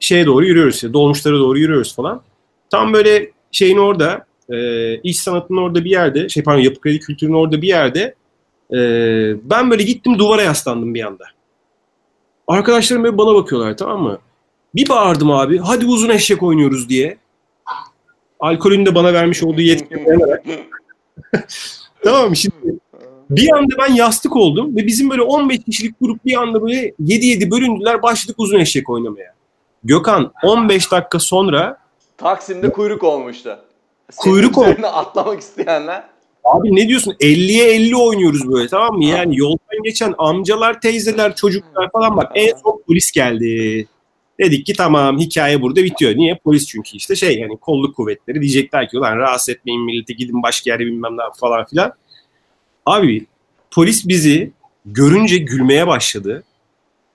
şeye 0.00 0.26
doğru 0.26 0.44
yürüyoruz 0.46 0.74
işte 0.74 0.92
dolmuşlara 0.92 1.38
doğru 1.38 1.58
yürüyoruz 1.58 1.96
falan. 1.96 2.22
Tam 2.70 2.92
böyle 2.92 3.30
şeyin 3.52 3.78
orada 3.78 4.26
e, 4.50 4.96
iş 4.96 5.18
sanatının 5.18 5.58
orada 5.58 5.84
bir 5.84 5.90
yerde 5.90 6.28
şey 6.28 6.42
pardon 6.42 6.60
yapı 6.60 6.80
kredi 6.80 7.00
kültürünün 7.00 7.34
orada 7.34 7.62
bir 7.62 7.68
yerde 7.68 8.14
e, 8.72 8.78
ben 9.50 9.70
böyle 9.70 9.82
gittim 9.82 10.18
duvara 10.18 10.42
yaslandım 10.42 10.94
bir 10.94 11.06
anda. 11.06 11.24
Arkadaşlarım 12.48 13.04
böyle 13.04 13.18
bana 13.18 13.34
bakıyorlar 13.34 13.76
tamam 13.76 14.02
mı? 14.02 14.18
Bir 14.74 14.88
bağırdım 14.88 15.30
abi 15.30 15.58
hadi 15.58 15.86
uzun 15.86 16.08
eşek 16.08 16.42
oynuyoruz 16.42 16.88
diye. 16.88 17.18
Alkolün 18.40 18.86
de 18.86 18.94
bana 18.94 19.12
vermiş 19.12 19.42
olduğu 19.42 19.56
dayanarak. 19.58 20.44
tamam 22.04 22.28
mı? 22.28 22.36
Şimdi 22.36 22.78
bir 23.36 23.52
anda 23.56 23.74
ben 23.78 23.94
yastık 23.94 24.36
oldum 24.36 24.76
ve 24.76 24.86
bizim 24.86 25.10
böyle 25.10 25.22
15 25.22 25.58
kişilik 25.64 25.94
grup 26.00 26.24
bir 26.24 26.34
anda 26.42 26.62
böyle 26.62 26.88
7-7 26.90 27.50
bölündüler 27.50 28.02
başladık 28.02 28.36
uzun 28.38 28.58
eşek 28.58 28.90
oynamaya. 28.90 29.34
Gökhan 29.84 30.32
15 30.44 30.92
dakika 30.92 31.18
sonra 31.18 31.76
Taksim'de 32.16 32.72
kuyruk 32.72 33.04
olmuştu. 33.04 33.58
Kuyruk 34.16 34.54
Senin 34.54 34.64
ol- 34.66 34.70
üzerine 34.70 34.86
atlamak 34.86 35.40
isteyenler. 35.40 36.04
abi 36.44 36.76
ne 36.76 36.88
diyorsun 36.88 37.14
50'ye 37.20 37.74
50 37.74 37.96
oynuyoruz 37.96 38.52
böyle 38.52 38.68
tamam 38.68 38.96
mı? 38.96 39.04
Yani 39.04 39.38
yoldan 39.38 39.82
geçen 39.84 40.14
amcalar, 40.18 40.80
teyzeler, 40.80 41.36
çocuklar 41.36 41.90
falan 41.92 42.16
bak 42.16 42.32
en 42.34 42.52
son 42.64 42.82
polis 42.86 43.10
geldi. 43.12 43.86
Dedik 44.40 44.66
ki 44.66 44.72
tamam 44.74 45.18
hikaye 45.18 45.62
burada 45.62 45.84
bitiyor. 45.84 46.16
Niye? 46.16 46.38
Polis 46.44 46.66
çünkü 46.66 46.96
işte 46.96 47.16
şey 47.16 47.38
yani 47.38 47.56
kolluk 47.56 47.96
kuvvetleri 47.96 48.40
diyecekler 48.40 48.88
ki 48.88 48.98
ulan 48.98 49.16
rahatsız 49.16 49.48
etmeyin 49.48 49.84
milleti 49.84 50.16
gidin 50.16 50.42
başka 50.42 50.70
yere 50.70 50.80
bilmem 50.86 51.16
ne 51.16 51.22
falan 51.40 51.64
filan. 51.64 51.92
Abi 52.86 53.26
polis 53.70 54.08
bizi 54.08 54.52
görünce 54.86 55.36
gülmeye 55.36 55.86
başladı 55.86 56.44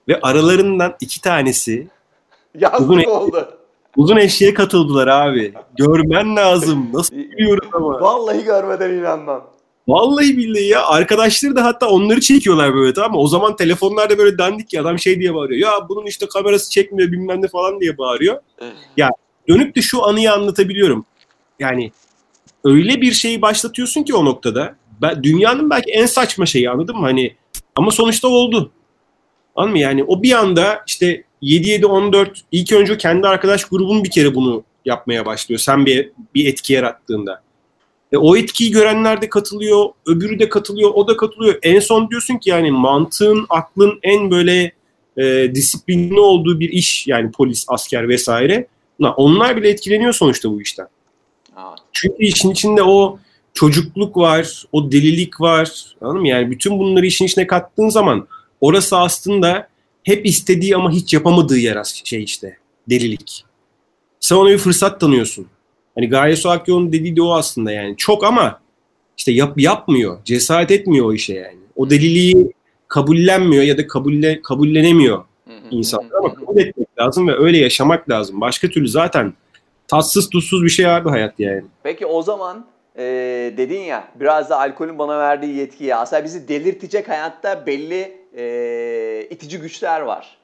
ve 0.07 0.19
aralarından 0.21 0.95
iki 1.01 1.21
tanesi 1.21 1.87
Yazık 2.59 2.89
Bugün- 2.89 3.03
oldu. 3.09 3.49
uzun 3.97 4.17
eşeğe 4.17 4.53
katıldılar 4.53 5.07
abi. 5.07 5.53
Görmen 5.77 6.35
lazım. 6.35 6.89
Nasıl 6.93 7.15
gülüyoruz 7.37 7.69
ama. 7.73 8.01
Vallahi 8.01 8.43
görmeden 8.43 8.89
inanmam. 8.93 9.47
Vallahi 9.87 10.37
billahi 10.37 10.67
ya. 10.67 10.85
Arkadaşları 10.85 11.55
da 11.55 11.63
hatta 11.63 11.89
onları 11.89 12.21
çekiyorlar 12.21 12.73
böyle 12.73 12.93
tamam 12.93 13.11
mı? 13.11 13.17
O 13.17 13.27
zaman 13.27 13.55
telefonlarda 13.55 14.17
böyle 14.17 14.37
dandik 14.37 14.73
ya 14.73 14.81
adam 14.81 14.99
şey 14.99 15.19
diye 15.19 15.33
bağırıyor. 15.33 15.71
Ya 15.71 15.89
bunun 15.89 16.05
işte 16.05 16.27
kamerası 16.33 16.69
çekmiyor 16.71 17.11
bilmem 17.11 17.41
ne 17.41 17.47
falan 17.47 17.79
diye 17.79 17.97
bağırıyor. 17.97 18.41
Ya 18.97 19.09
dönüp 19.49 19.75
de 19.75 19.81
şu 19.81 20.05
anıyı 20.05 20.33
anlatabiliyorum. 20.33 21.05
Yani 21.59 21.91
öyle 22.63 23.01
bir 23.01 23.11
şeyi 23.11 23.41
başlatıyorsun 23.41 24.03
ki 24.03 24.15
o 24.15 24.25
noktada. 24.25 24.75
Ben, 25.01 25.23
dünyanın 25.23 25.69
belki 25.69 25.91
en 25.91 26.05
saçma 26.05 26.45
şeyi 26.45 26.69
anladın 26.69 26.95
mı? 26.95 27.01
Hani 27.01 27.35
ama 27.75 27.91
sonuçta 27.91 28.27
oldu. 28.27 28.71
Anladın 29.55 29.71
mı? 29.71 29.79
Yani 29.79 30.03
o 30.03 30.23
bir 30.23 30.31
anda 30.31 30.83
işte 30.87 31.23
7-7-14 31.41 32.29
ilk 32.51 32.73
önce 32.73 32.97
kendi 32.97 33.27
arkadaş 33.27 33.65
grubun 33.65 34.03
bir 34.03 34.11
kere 34.11 34.35
bunu 34.35 34.63
yapmaya 34.85 35.25
başlıyor. 35.25 35.59
Sen 35.59 35.85
bir, 35.85 36.11
bir 36.35 36.47
etki 36.47 36.73
yarattığında. 36.73 37.41
E, 38.11 38.17
o 38.17 38.37
etkiyi 38.37 38.71
görenler 38.71 39.21
de 39.21 39.29
katılıyor, 39.29 39.89
öbürü 40.05 40.39
de 40.39 40.49
katılıyor, 40.49 40.91
o 40.93 41.07
da 41.07 41.17
katılıyor. 41.17 41.59
En 41.63 41.79
son 41.79 42.09
diyorsun 42.09 42.37
ki 42.37 42.49
yani 42.49 42.71
mantığın, 42.71 43.45
aklın 43.49 43.99
en 44.03 44.31
böyle 44.31 44.71
e, 45.17 45.55
disiplinli 45.55 46.19
olduğu 46.19 46.59
bir 46.59 46.69
iş 46.69 47.07
yani 47.07 47.31
polis, 47.31 47.65
asker 47.67 48.09
vesaire. 48.09 48.67
Onlar 48.99 49.57
bile 49.57 49.69
etkileniyor 49.69 50.13
sonuçta 50.13 50.49
bu 50.51 50.61
işten. 50.61 50.87
Çünkü 51.93 52.23
işin 52.23 52.51
içinde 52.51 52.83
o 52.83 53.19
çocukluk 53.57 54.17
var, 54.17 54.65
o 54.71 54.91
delilik 54.91 55.41
var. 55.41 55.85
Anladın 56.01 56.21
mı? 56.21 56.27
Yani 56.27 56.51
bütün 56.51 56.79
bunları 56.79 57.05
işin 57.05 57.25
içine 57.25 57.47
kattığın 57.47 57.89
zaman 57.89 58.27
orası 58.61 58.97
aslında 58.97 59.67
hep 60.03 60.25
istediği 60.25 60.75
ama 60.75 60.91
hiç 60.91 61.13
yapamadığı 61.13 61.57
yer 61.57 61.83
şey 62.03 62.23
işte. 62.23 62.57
Delilik. 62.89 63.45
Sen 64.19 64.35
ona 64.35 64.49
bir 64.49 64.57
fırsat 64.57 64.99
tanıyorsun. 64.99 65.47
Hani 65.95 66.09
Gaye 66.09 66.35
Su 66.35 66.49
Akyol'un 66.49 66.93
dediği 66.93 67.15
de 67.15 67.21
o 67.21 67.33
aslında 67.33 67.71
yani. 67.71 67.97
Çok 67.97 68.23
ama 68.23 68.59
işte 69.17 69.31
yap, 69.31 69.59
yapmıyor. 69.59 70.23
Cesaret 70.25 70.71
etmiyor 70.71 71.05
o 71.05 71.13
işe 71.13 71.33
yani. 71.33 71.59
O 71.75 71.89
deliliği 71.89 72.51
kabullenmiyor 72.87 73.63
ya 73.63 73.77
da 73.77 73.87
kabulle, 73.87 74.41
kabullenemiyor 74.41 75.23
insanlar 75.71 76.17
ama 76.17 76.33
kabul 76.33 76.57
etmek 76.57 76.99
lazım 76.99 77.27
ve 77.27 77.37
öyle 77.37 77.57
yaşamak 77.57 78.09
lazım. 78.09 78.41
Başka 78.41 78.69
türlü 78.69 78.87
zaten 78.87 79.33
tatsız 79.87 80.29
tuzsuz 80.29 80.63
bir 80.63 80.69
şey 80.69 80.87
abi 80.87 81.09
hayat 81.09 81.39
yani. 81.39 81.63
Peki 81.83 82.05
o 82.05 82.21
zaman 82.21 82.65
e, 82.97 83.03
dedin 83.57 83.79
ya 83.79 84.07
biraz 84.15 84.49
da 84.49 84.59
alkolün 84.59 84.99
bana 84.99 85.19
verdiği 85.19 85.55
yetkiye 85.55 85.95
aslında 85.95 86.23
bizi 86.23 86.47
delirtecek 86.47 87.09
hayatta 87.09 87.65
belli 87.65 88.17
e, 88.37 89.27
itici 89.29 89.59
güçler 89.59 90.01
var. 90.01 90.37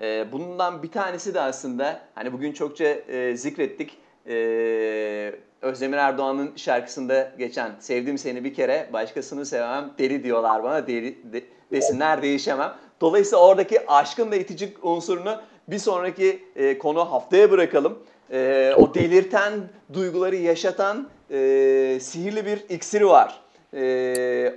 E, 0.00 0.32
bundan 0.32 0.82
bir 0.82 0.90
tanesi 0.90 1.34
de 1.34 1.40
aslında 1.40 2.00
hani 2.14 2.32
bugün 2.32 2.52
çokça 2.52 2.84
e, 2.84 3.36
zikrettik. 3.36 3.98
E, 4.28 5.32
Özdemir 5.62 5.96
Erdoğan'ın 5.96 6.52
şarkısında 6.56 7.32
geçen 7.38 7.70
sevdim 7.78 8.18
seni 8.18 8.44
bir 8.44 8.54
kere 8.54 8.88
başkasını 8.92 9.46
sevmem 9.46 9.90
deli 9.98 10.24
diyorlar 10.24 10.62
bana 10.62 10.86
deli 10.86 11.32
de- 11.32 11.42
desinler 11.72 12.22
değişemem. 12.22 12.72
Dolayısıyla 13.00 13.44
oradaki 13.44 13.90
aşkın 13.90 14.32
da 14.32 14.36
itici 14.36 14.74
unsurunu 14.82 15.40
bir 15.68 15.78
sonraki 15.78 16.44
e, 16.56 16.78
konu 16.78 17.12
haftaya 17.12 17.50
bırakalım. 17.50 17.98
E, 18.32 18.72
o 18.76 18.94
delirten 18.94 19.52
duyguları 19.92 20.36
yaşatan 20.36 21.08
e, 21.30 21.98
sihirli 22.00 22.46
bir 22.46 22.58
iksiri 22.68 23.06
var. 23.06 23.40
E, 23.74 23.82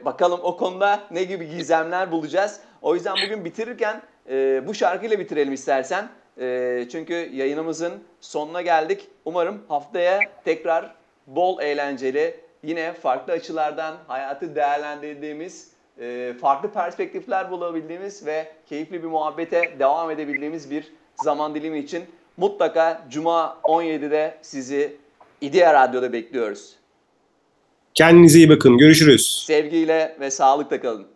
bakalım 0.06 0.40
o 0.44 0.58
konuda 0.58 1.00
ne 1.12 1.24
gibi 1.24 1.50
gizemler 1.50 2.12
bulacağız. 2.12 2.60
O 2.82 2.96
yüzden 2.96 3.16
bugün 3.26 3.46
bitirirken 3.46 4.02
e, 4.30 4.68
bu 4.68 4.74
şarkıyla 4.74 5.20
bitirelim 5.20 5.54
istersen. 5.54 6.10
E, 6.40 6.86
çünkü 6.92 7.14
yayınımızın 7.14 7.94
sonuna 8.22 8.62
geldik. 8.62 9.08
Umarım 9.26 9.62
haftaya 9.68 10.20
tekrar 10.46 10.96
bol 11.28 11.62
eğlenceli, 11.62 12.40
yine 12.64 12.94
farklı 12.94 13.34
açılardan 13.34 13.96
hayatı 14.08 14.56
değerlendirdiğimiz, 14.56 15.72
e, 16.00 16.34
farklı 16.42 16.72
perspektifler 16.72 17.52
bulabildiğimiz 17.52 18.26
ve 18.26 18.48
keyifli 18.70 19.04
bir 19.04 19.08
muhabbete 19.08 19.80
devam 19.80 20.12
edebildiğimiz 20.12 20.72
bir 20.72 20.94
zaman 21.24 21.56
dilimi 21.56 21.80
için 21.80 22.04
mutlaka 22.38 23.02
Cuma 23.10 23.58
17'de 23.64 24.38
sizi 24.42 24.98
İdea 25.44 25.74
Radyo'da 25.74 26.14
bekliyoruz. 26.14 26.70
Kendinize 27.94 28.38
iyi 28.38 28.50
bakın. 28.50 28.78
Görüşürüz. 28.78 29.44
Sevgiyle 29.48 30.18
ve 30.20 30.32
sağlıkla 30.32 30.82
kalın. 30.82 31.08